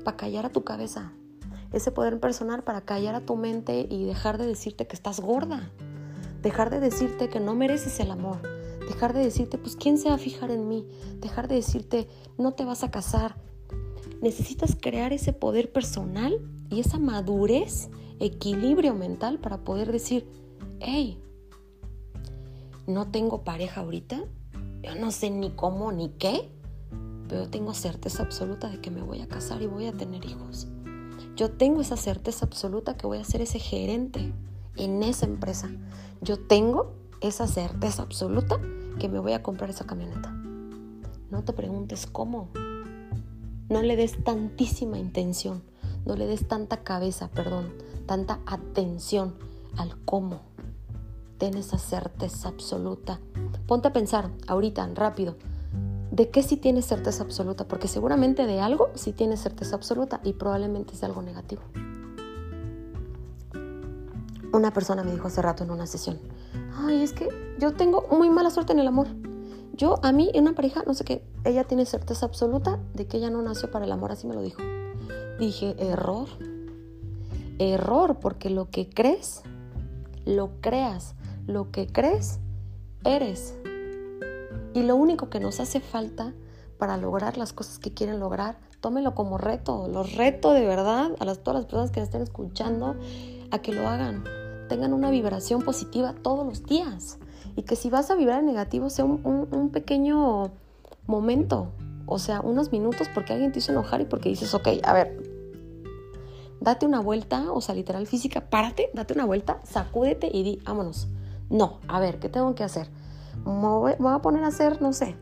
[0.06, 1.12] para callar a tu cabeza,
[1.74, 5.72] ese poder personal para callar a tu mente y dejar de decirte que estás gorda,
[6.42, 8.42] dejar de decirte que no mereces el amor,
[8.88, 10.88] dejar de decirte, pues, ¿quién se va a fijar en mí?
[11.20, 12.08] Dejar de decirte,
[12.38, 13.36] no te vas a casar,
[14.22, 20.28] necesitas crear ese poder personal y esa madurez, equilibrio mental para poder decir,
[20.80, 21.20] hey,
[22.86, 24.24] no tengo pareja ahorita,
[24.84, 26.52] yo no sé ni cómo ni qué,
[27.28, 30.68] pero tengo certeza absoluta de que me voy a casar y voy a tener hijos.
[31.36, 34.34] Yo tengo esa certeza absoluta que voy a ser ese gerente
[34.76, 35.70] en esa empresa.
[36.22, 38.60] Yo tengo esa certeza absoluta
[39.00, 40.32] que me voy a comprar esa camioneta.
[41.32, 42.50] No te preguntes cómo,
[43.70, 45.64] no le des tantísima intención,
[46.06, 47.74] no le des tanta cabeza, perdón,
[48.06, 49.34] tanta atención
[49.76, 50.42] al cómo.
[51.40, 53.20] Ten esa certeza absoluta.
[53.66, 55.36] Ponte a pensar ahorita, rápido,
[56.14, 57.68] ¿de qué sí tienes certeza absoluta?
[57.68, 61.64] Porque seguramente de algo sí tienes certeza absoluta y probablemente es algo negativo.
[64.54, 66.20] Una persona me dijo hace rato en una sesión,
[66.76, 69.08] ay, es que yo tengo muy mala suerte en el amor.
[69.76, 73.18] Yo, a mí, en una pareja, no sé qué, ella tiene certeza absoluta de que
[73.18, 74.62] ella no nació para el amor, así me lo dijo.
[75.40, 76.28] Dije, error.
[77.58, 79.42] Error, porque lo que crees,
[80.26, 81.16] lo creas.
[81.48, 82.40] Lo que crees,
[83.04, 83.56] eres.
[84.74, 86.34] Y lo único que nos hace falta
[86.78, 89.88] para lograr las cosas que quieren lograr, tómelo como reto.
[89.88, 92.96] Los reto de verdad a las, todas las personas que me estén escuchando
[93.52, 94.24] a que lo hagan.
[94.68, 97.20] Tengan una vibración positiva todos los días
[97.56, 100.52] y que si vas a vibrar en negativo sea un, pequeño
[101.06, 101.72] momento,
[102.06, 105.22] o sea, unos minutos porque alguien te hizo enojar y porque dices, ok, a ver,
[106.60, 111.08] date una vuelta, o sea, literal física, párate, date una vuelta, sacúdete y di, vámonos.
[111.50, 112.90] No, a ver, ¿qué tengo que hacer?
[113.46, 115.16] Me voy, a poner a hacer, no sé,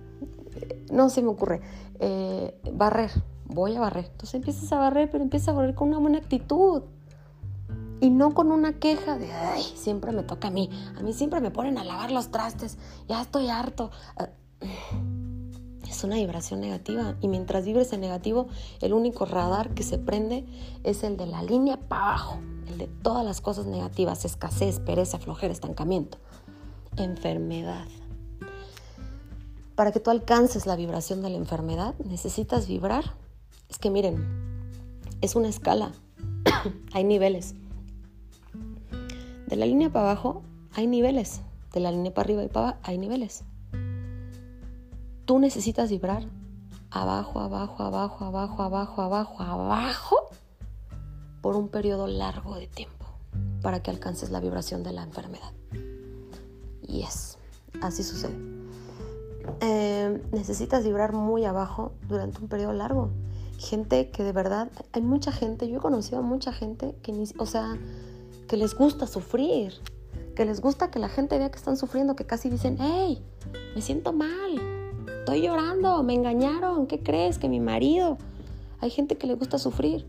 [0.91, 1.62] no se me ocurre,
[1.99, 3.12] eh, barrer,
[3.45, 4.05] voy a barrer.
[4.05, 6.84] Entonces empiezas a barrer, pero empiezas a barrer con una buena actitud.
[7.99, 10.72] Y no con una queja de, ay, siempre me toca a mí.
[10.97, 12.80] A mí siempre me ponen a lavar los trastes.
[13.07, 13.91] Ya estoy harto.
[15.88, 17.16] Es una vibración negativa.
[17.22, 18.47] Y mientras vibres en negativo,
[18.82, 20.45] el único radar que se prende
[20.84, 22.39] es el de la línea para abajo.
[22.68, 24.26] El de todas las cosas negativas.
[24.26, 26.18] Escasez, pereza, flojera, estancamiento.
[26.97, 27.86] Enfermedad.
[29.76, 33.15] Para que tú alcances la vibración de la enfermedad, necesitas vibrar.
[33.69, 34.24] Es que miren,
[35.22, 35.91] es una escala.
[36.93, 37.55] Hay niveles.
[39.47, 40.43] De la línea para abajo
[40.74, 41.41] hay niveles.
[41.74, 43.43] De la línea para arriba y para abajo hay niveles.
[45.26, 46.24] Tú necesitas vibrar
[46.89, 50.30] abajo, abajo, abajo, abajo, abajo, abajo, abajo
[51.41, 53.05] por un periodo largo de tiempo
[53.61, 55.51] para que alcances la vibración de la enfermedad.
[56.82, 57.38] Y es,
[57.82, 58.50] así sucede.
[59.61, 63.09] Eh, necesitas vibrar muy abajo durante un periodo largo.
[63.57, 67.45] Gente que de verdad, hay mucha gente, yo he conocido a mucha gente que o
[67.45, 67.77] sea,
[68.47, 69.73] que les gusta sufrir,
[70.35, 73.21] que les gusta que la gente vea que están sufriendo, que casi dicen, hey,
[73.75, 74.59] me siento mal,
[75.19, 77.37] estoy llorando, me engañaron, ¿qué crees?
[77.37, 78.17] Que mi marido.
[78.79, 80.07] Hay gente que le gusta sufrir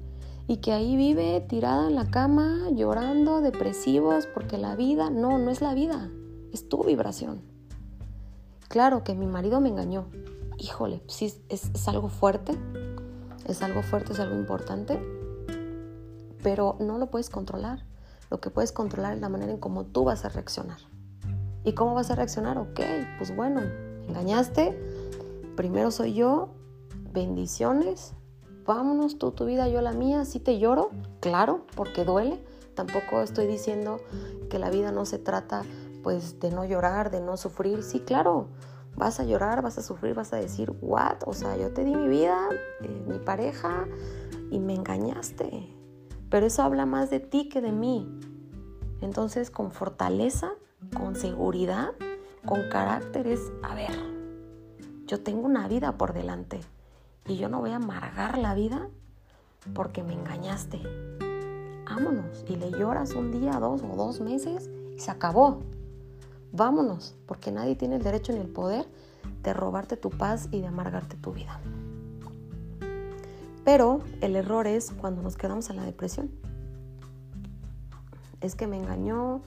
[0.49, 5.51] y que ahí vive tirada en la cama, llorando, depresivos, porque la vida, no, no
[5.51, 6.11] es la vida,
[6.53, 7.52] es tu vibración.
[8.73, 10.07] Claro que mi marido me engañó.
[10.57, 12.55] Híjole, sí, es, algo fuerte,
[13.45, 14.99] es algo fuerte, es algo importante,
[16.43, 17.85] pero no lo puedes controlar.
[18.31, 20.79] Lo que puedes controlar es la manera en cómo tú vas a reaccionar.
[21.65, 22.57] ¿Y cómo vas a reaccionar?
[22.57, 22.81] Ok,
[23.19, 23.61] pues bueno,
[24.09, 24.75] engañaste,
[25.55, 26.55] primero soy yo,
[27.13, 28.15] bendiciones,
[28.65, 30.89] vámonos, tú tu vida, yo la mía, sí te lloro,
[31.21, 32.43] claro, porque duele.
[32.75, 33.99] Tampoco estoy diciendo
[34.49, 35.63] que la vida no se trata
[36.03, 37.83] pues de no llorar, de no sufrir.
[37.83, 38.49] Sí, claro,
[38.97, 41.19] vas a llorar, vas a sufrir, vas a decir, what?
[41.27, 42.49] O sea, yo te di mi vida,
[42.81, 43.87] eh, mi pareja,
[44.51, 45.83] y me engañaste
[46.33, 48.09] pero eso habla más de ti que de mí.
[49.03, 50.53] Entonces, con fortaleza,
[50.97, 51.91] con seguridad,
[52.47, 53.95] con carácter es, a ver,
[55.05, 56.61] yo tengo una vida por delante
[57.27, 58.89] y yo no voy a amargar la vida
[59.75, 60.81] porque me engañaste.
[61.85, 65.61] Vámonos y le lloras un día, dos o dos meses y se acabó.
[66.53, 68.87] Vámonos, porque nadie tiene el derecho ni el poder
[69.43, 71.61] de robarte tu paz y de amargarte tu vida.
[73.65, 76.31] Pero el error es cuando nos quedamos en la depresión.
[78.41, 79.43] Es que me engañó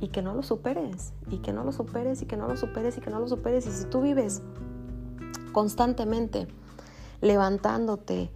[0.00, 2.96] y que no lo superes, y que no lo superes, y que no lo superes,
[2.98, 3.66] y que no lo superes.
[3.66, 4.42] Y si tú vives
[5.52, 6.48] constantemente
[7.20, 8.30] levantándote,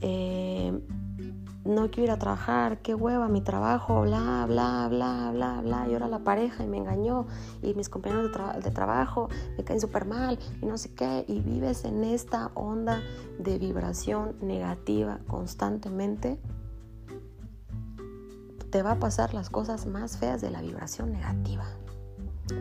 [0.00, 0.80] eh,
[1.68, 5.86] no quiero ir a trabajar, qué hueva mi trabajo, bla, bla, bla, bla, bla.
[5.88, 7.26] Y ahora la pareja y me engañó
[7.62, 11.26] y mis compañeros de, trabajo me caen súper mal y no sé qué.
[11.28, 13.02] Y vives en esta onda
[13.38, 16.40] de vibración negativa constantemente.
[18.70, 21.64] Te va a pasar las cosas más feas de la vibración negativa.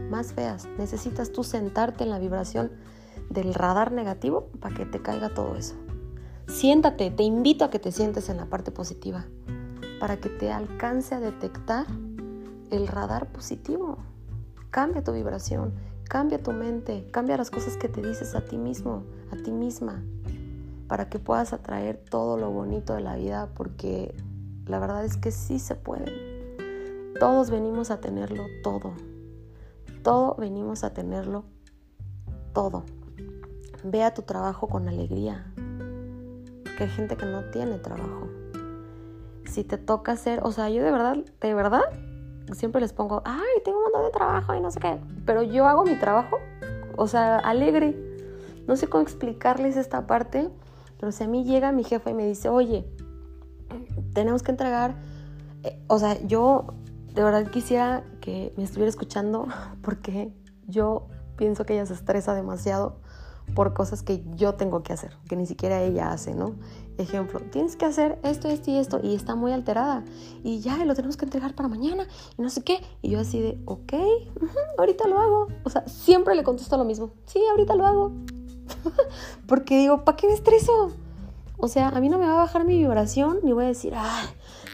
[0.10, 0.68] Más feas.
[0.78, 2.72] Necesitas tú sentarte en la vibración
[3.30, 5.76] del radar negativo para que te caiga todo eso.
[6.48, 9.26] Siéntate, te invito a que te sientes en la parte positiva
[10.00, 11.86] para que te alcance a detectar
[12.72, 13.98] el radar positivo.
[14.72, 15.74] Cambia tu vibración,
[16.08, 20.02] cambia tu mente, cambia las cosas que te dices a ti mismo, a ti misma,
[20.88, 24.16] para que puedas atraer todo lo bonito de la vida, porque
[24.66, 26.56] la verdad es que sí se puede.
[27.20, 28.94] Todos venimos a tenerlo todo.
[30.02, 31.44] Todo venimos a tenerlo
[32.54, 32.84] todo.
[33.84, 35.54] Ve a tu trabajo con alegría,
[36.78, 38.30] que hay gente que no tiene trabajo.
[39.46, 41.82] Si te toca hacer, o sea, yo de verdad, de verdad,
[42.54, 45.66] siempre les pongo, ay, tengo un montón de trabajo y no sé qué, pero yo
[45.66, 46.38] hago mi trabajo,
[46.96, 47.98] o sea, alegre.
[48.68, 50.50] No sé cómo explicarles esta parte,
[51.00, 52.86] pero si a mí llega mi jefa y me dice, oye,
[54.14, 54.96] tenemos que entregar,
[55.64, 56.68] eh, o sea, yo
[57.14, 59.48] de verdad quisiera que me estuviera escuchando
[59.82, 60.34] porque
[60.68, 63.00] yo pienso que ella se estresa demasiado
[63.54, 66.56] por cosas que yo tengo que hacer, que ni siquiera ella hace, ¿no?
[66.98, 70.04] Ejemplo, tienes que hacer esto, esto y esto, y está muy alterada,
[70.44, 72.08] y ya lo tenemos que entregar para mañana,
[72.38, 73.94] y no sé qué, y yo así de, ok,
[74.78, 78.12] ahorita lo hago, o sea, siempre le contesto lo mismo, sí, ahorita lo hago,
[79.48, 80.92] porque digo, ¿para qué me estreso?
[81.58, 83.94] O sea, a mí no me va a bajar mi vibración, ni voy a decir,
[83.96, 84.24] ah,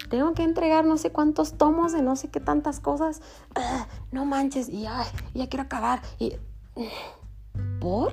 [0.10, 3.22] tengo que entregar no sé cuántos tomos de no sé qué tantas cosas,
[3.56, 6.34] ah, no manches, y ay, ya quiero acabar, y...
[7.80, 8.12] ¿Por?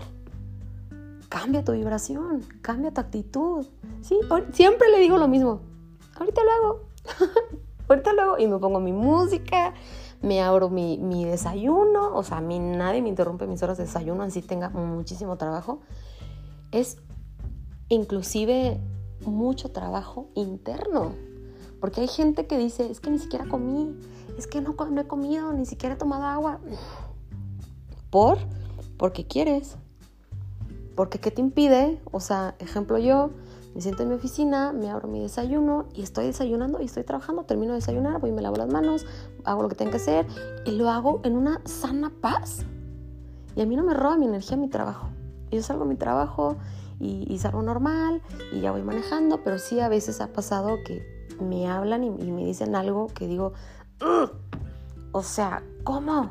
[1.31, 3.66] Cambia tu vibración, cambia tu actitud.
[4.02, 4.19] ¿sí?
[4.52, 5.61] Siempre le digo lo mismo,
[6.16, 6.81] ahorita lo hago,
[7.89, 9.73] ahorita lo hago y me pongo mi música,
[10.20, 13.85] me abro mi, mi, desayuno, o sea, a mí nadie me interrumpe mis horas de
[13.85, 15.81] desayuno, así tenga muchísimo trabajo.
[16.73, 16.98] Es
[17.89, 18.78] inclusive
[19.24, 21.15] mucho trabajo interno.
[21.81, 23.97] Porque hay gente que dice, es que ni siquiera comí,
[24.36, 26.61] es que no, no he comido, ni siquiera he tomado agua.
[28.11, 28.39] ¿Por?
[28.98, 29.78] Porque quieres.
[31.01, 31.98] Porque ¿qué te impide?
[32.12, 33.31] O sea, ejemplo yo,
[33.74, 37.44] me siento en mi oficina, me abro mi desayuno y estoy desayunando y estoy trabajando,
[37.44, 39.06] termino de desayunar, voy y me lavo las manos,
[39.44, 40.27] hago lo que tengo que hacer
[40.66, 42.66] y lo hago en una sana paz.
[43.56, 45.09] Y a mí no me roba mi energía mi trabajo.
[45.51, 46.59] Yo salgo a mi trabajo
[46.98, 48.20] y, salgo normal
[48.52, 51.02] y ya voy manejando, pero sí a veces ha pasado que
[51.40, 53.55] me hablan y, me dicen algo que digo,
[55.12, 56.31] o sea, ¿cómo?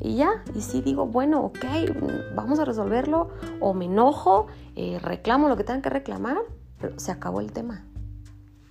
[0.00, 1.64] Y ya, y sí digo, bueno, ok,
[2.34, 6.38] vamos a resolverlo, o me enojo, eh, reclamo lo que tengan que reclamar,
[6.80, 7.84] pero se acabó el tema.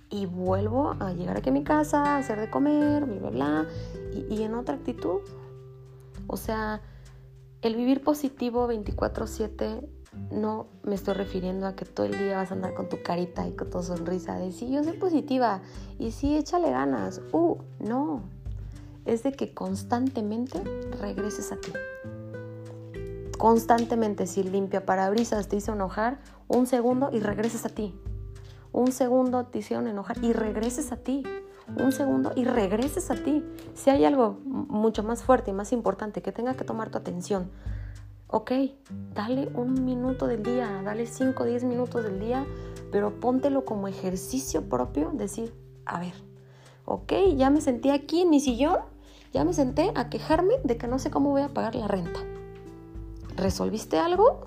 [0.08, 3.66] Y vuelvo a llegar aquí a mi casa, a hacer de comer, bla, bla, bla,
[4.14, 5.20] y, y en otra actitud.
[6.28, 6.80] O sea,
[7.62, 9.88] el vivir positivo 24/7
[10.30, 13.46] no me estoy refiriendo a que todo el día vas a andar con tu carita
[13.46, 15.60] y con tu sonrisa de sí, yo soy positiva
[15.98, 17.20] y sí, échale ganas.
[17.32, 18.22] Uh, no,
[19.06, 20.62] es de que constantemente
[21.00, 21.72] regreses a ti.
[23.38, 26.18] Constantemente, si limpia parabrisas te hizo enojar,
[26.48, 27.94] un segundo y regreses a ti.
[28.72, 31.22] Un segundo te hicieron enojar y regreses a ti.
[31.78, 33.44] Un segundo y regreses a ti.
[33.74, 37.50] Si hay algo mucho más fuerte y más importante que tenga que tomar tu atención,
[38.28, 38.52] ok,
[39.14, 42.46] dale un minuto del día, dale 5 o 10 minutos del día,
[42.90, 45.54] pero póntelo como ejercicio propio, decir,
[45.84, 46.14] a ver,
[46.84, 48.78] ok, ya me sentí aquí en mi sillón,
[49.36, 52.20] ya me senté a quejarme de que no sé cómo voy a pagar la renta.
[53.36, 54.46] ¿Resolviste algo?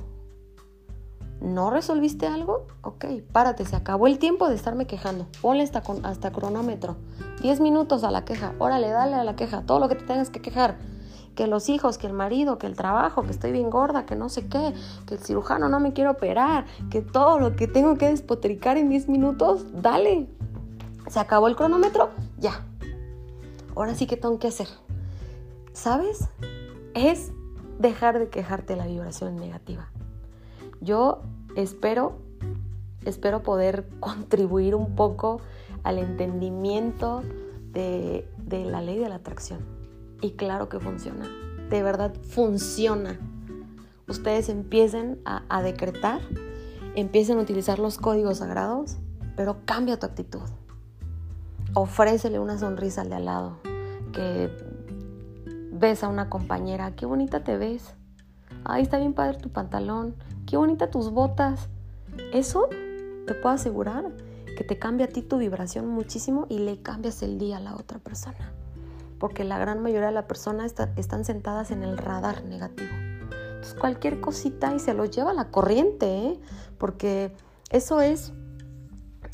[1.42, 2.66] ¿No resolviste algo?
[2.82, 5.28] Ok, párate, se acabó el tiempo de estarme quejando.
[5.42, 6.96] Ponle hasta, hasta cronómetro.
[7.44, 8.56] 10 minutos a la queja.
[8.58, 9.62] Órale, dale a la queja.
[9.62, 10.80] Todo lo que te tengas que quejar.
[11.36, 14.28] Que los hijos, que el marido, que el trabajo, que estoy bien gorda, que no
[14.28, 14.74] sé qué,
[15.06, 18.90] que el cirujano no me quiere operar, que todo lo que tengo que despotricar en
[18.90, 20.28] 10 minutos, dale.
[21.08, 22.10] Se acabó el cronómetro,
[22.40, 22.66] ya,
[23.82, 24.68] ahora sí que tengo que hacer.
[25.74, 26.28] ¿Sabes?
[26.94, 27.32] Es
[27.80, 29.90] dejar de quejarte de la vibración negativa.
[30.82, 31.22] Yo
[31.56, 32.18] espero,
[33.06, 35.42] espero poder contribuir un poco
[35.84, 37.24] al entendimiento
[37.72, 39.62] de, la ley de la atracción.
[40.22, 41.30] Y claro que funciona.
[41.70, 43.18] De verdad funciona.
[44.08, 46.20] Ustedes empiecen a, a decretar,
[46.96, 48.98] empiecen a utilizar los códigos sagrados,
[49.38, 50.42] pero cambia tu actitud.
[51.76, 53.69] Ofrécele una sonrisa al de al lado
[54.12, 54.50] que
[55.72, 57.94] ves a una compañera, qué bonita te ves.
[58.66, 60.16] Ay, está bien padre tu pantalón,
[60.46, 61.70] qué bonita tus botas.
[62.34, 62.68] Eso
[63.26, 64.12] te puedo asegurar
[64.58, 67.76] que te cambia a ti tu vibración muchísimo y le cambias el día a la
[67.76, 68.52] otra persona.
[69.20, 72.90] Porque la gran mayoría de las personas están sentadas en el radar negativo.
[73.60, 76.40] Entonces cualquier cosita y se lo lleva a la corriente, ¿eh?
[76.78, 77.34] porque
[77.72, 78.32] eso es,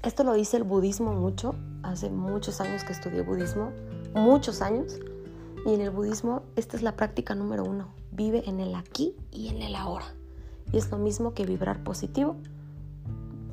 [0.03, 3.71] esto lo dice el budismo mucho, hace muchos años que estudié budismo,
[4.15, 4.99] muchos años.
[5.65, 7.89] Y en el budismo esta es la práctica número uno.
[8.11, 10.05] Vive en el aquí y en el ahora.
[10.71, 12.37] Y es lo mismo que vibrar positivo.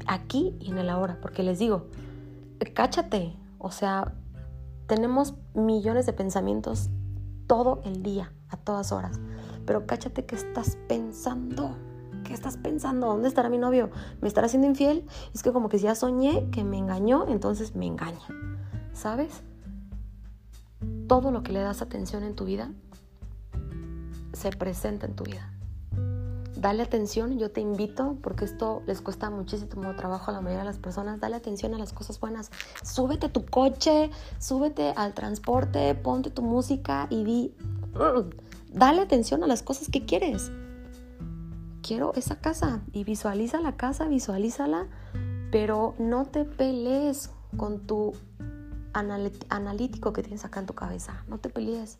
[0.06, 1.18] Aquí y en el ahora.
[1.20, 1.86] Porque les digo,
[2.74, 3.34] cáchate.
[3.58, 4.14] O sea,
[4.86, 6.90] tenemos millones de pensamientos
[7.46, 9.20] todo el día, a todas horas.
[9.66, 11.76] Pero cáchate qué estás pensando.
[12.24, 13.08] ¿Qué estás pensando?
[13.08, 13.90] ¿Dónde estará mi novio?
[14.20, 15.06] ¿Me estará haciendo infiel?
[15.34, 18.20] Es que como que ya soñé que me engañó, entonces me engaña.
[18.92, 19.42] ¿Sabes?
[21.06, 22.70] Todo lo que le das atención en tu vida
[24.32, 25.52] se presenta en tu vida.
[26.56, 30.66] Dale atención, yo te invito, porque esto les cuesta muchísimo trabajo a la mayoría de
[30.66, 32.50] las personas, dale atención a las cosas buenas.
[32.84, 37.54] Súbete a tu coche, súbete al transporte, ponte tu música y di,
[38.72, 40.52] dale atención a las cosas que quieres.
[41.82, 44.86] Quiero esa casa y visualiza la casa, visualízala,
[45.50, 48.12] pero no te pelees con tu
[48.92, 51.24] analítico que tienes acá en tu cabeza.
[51.28, 51.98] No te pelees.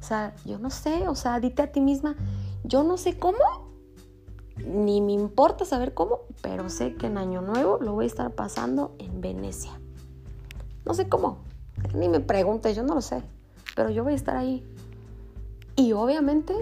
[0.00, 2.16] O sea, yo no sé, o sea, dite a ti misma,
[2.64, 3.38] yo no sé cómo,
[4.64, 8.30] ni me importa saber cómo, pero sé que en Año Nuevo lo voy a estar
[8.32, 9.72] pasando en Venecia.
[10.84, 11.38] No sé cómo,
[11.94, 13.22] ni me preguntes, yo no lo sé,
[13.74, 14.64] pero yo voy a estar ahí.
[15.76, 16.54] Y obviamente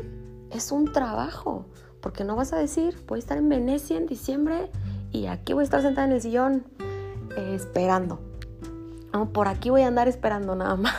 [0.50, 1.66] es un trabajo,
[2.00, 4.70] porque no vas a decir, voy a estar en Venecia en diciembre
[5.10, 6.64] y aquí voy a estar sentada en el sillón
[7.36, 8.20] eh, esperando
[9.32, 10.94] por aquí voy a andar esperando nada más.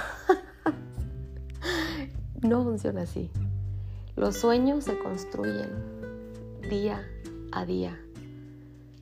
[2.42, 3.30] no funciona así.
[4.16, 5.70] Los sueños se construyen
[6.70, 7.06] día
[7.52, 8.00] a día.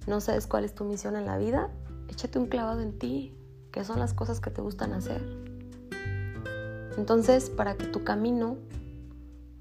[0.07, 1.69] ¿No sabes cuál es tu misión en la vida?
[2.09, 3.35] Échate un clavado en ti,
[3.71, 5.21] que son las cosas que te gustan hacer.
[6.97, 8.57] Entonces, para que tu camino,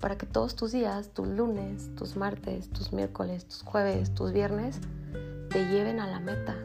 [0.01, 4.81] para que todos tus días, tus lunes, tus martes, tus miércoles, tus jueves, tus viernes,
[5.51, 6.57] te lleven a la meta.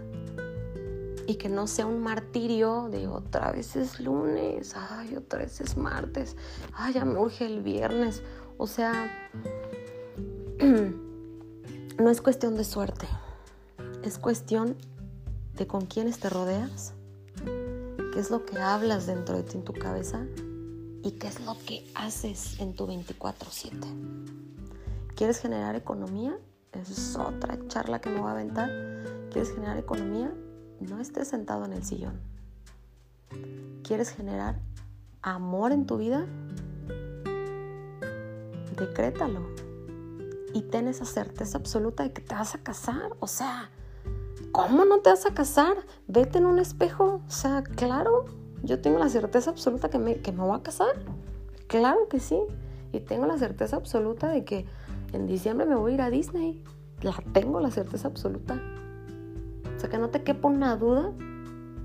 [1.27, 5.75] Y que no sea un martirio de otra vez es lunes, ay, otra vez es
[5.75, 6.37] martes,
[6.73, 8.23] ay, ya me urge el viernes.
[8.57, 9.11] O sea,
[11.99, 13.07] no es cuestión de suerte,
[14.03, 14.77] es cuestión
[15.55, 16.93] de con quiénes te rodeas,
[18.13, 20.25] qué es lo que hablas dentro de ti en tu cabeza
[21.03, 23.87] y qué es lo que haces en tu 24/7.
[25.15, 26.37] ¿Quieres generar economía?
[26.71, 28.69] Esa es otra charla que me voy a aventar.
[29.31, 30.31] ¿Quieres generar economía?
[30.79, 32.19] No estés sentado en el sillón.
[33.83, 34.59] ¿Quieres generar
[35.21, 36.25] amor en tu vida?
[38.77, 39.41] Decrétalo.
[40.53, 43.11] Y ten esa certeza absoluta de que te vas a casar.
[43.19, 43.69] O sea,
[44.51, 45.77] ¿cómo no te vas a casar?
[46.07, 47.21] Vete en un espejo.
[47.27, 48.25] O sea, claro,
[48.63, 50.95] yo tengo la certeza absoluta que me, que me voy a casar.
[51.67, 52.39] Claro que sí.
[52.91, 54.65] Y tengo la certeza absoluta de que
[55.13, 56.63] en diciembre me voy a ir a Disney.
[57.01, 58.61] La tengo la certeza absoluta.
[59.77, 61.11] O sea, que no te quepa una duda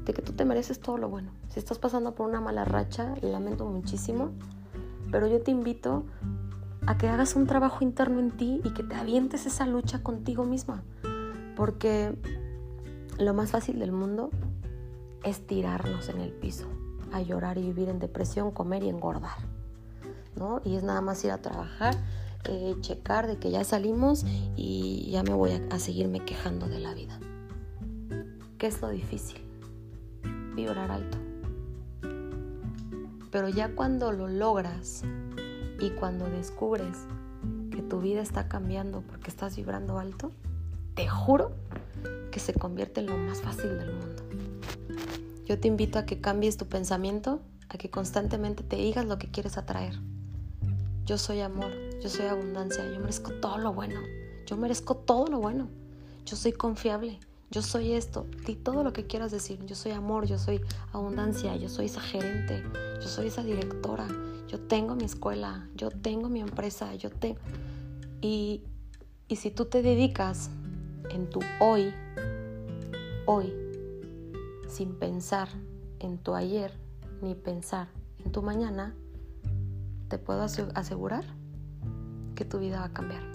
[0.07, 1.31] de que tú te mereces todo lo bueno.
[1.49, 4.31] Si estás pasando por una mala racha, lamento muchísimo,
[5.11, 6.05] pero yo te invito
[6.87, 10.45] a que hagas un trabajo interno en ti y que te avientes esa lucha contigo
[10.45, 10.83] misma.
[11.55, 12.17] Porque
[13.19, 14.31] lo más fácil del mundo
[15.23, 16.67] es tirarnos en el piso,
[17.13, 19.37] a llorar y vivir en depresión, comer y engordar.
[20.35, 20.63] ¿no?
[20.65, 21.95] Y es nada más ir a trabajar,
[22.45, 24.25] eh, checar de que ya salimos
[24.57, 27.21] y ya me voy a, a seguirme quejando de la vida.
[28.63, 29.41] ¿Qué es lo difícil?
[30.55, 31.19] Vibrar alto.
[33.33, 35.03] Pero ya cuando lo logras
[35.81, 36.97] y cuando descubres
[37.73, 40.31] que tu vida está cambiando porque estás vibrando alto,
[40.95, 41.51] te juro
[42.31, 44.23] que se convierte en lo más fácil del mundo.
[45.45, 49.29] Yo te invito a que cambies tu pensamiento, a que constantemente te digas lo que
[49.29, 49.99] quieres atraer.
[51.05, 53.99] Yo soy amor, yo soy abundancia, yo merezco todo lo bueno,
[54.47, 55.67] yo merezco todo lo bueno,
[56.25, 57.19] yo soy confiable,
[57.53, 60.63] yo soy esto, di todo lo que quieras decir, yo soy amor, yo soy
[60.93, 62.65] abundancia, yo soy esa gerente,
[62.97, 64.09] yo soy esa directora,
[64.49, 67.39] yo tengo mi escuela, yo tengo mi empresa, yo tengo...
[68.23, 68.63] Y,
[69.29, 70.49] y si tú te dedicas
[71.11, 71.93] en tu hoy,
[73.27, 73.53] hoy,
[74.67, 75.49] sin pensar
[75.99, 76.73] en tu ayer
[77.21, 77.89] ni pensar
[78.25, 78.95] en tu mañana,
[80.09, 81.25] te puedo asegurar
[82.35, 83.32] que tu vida va a cambiar.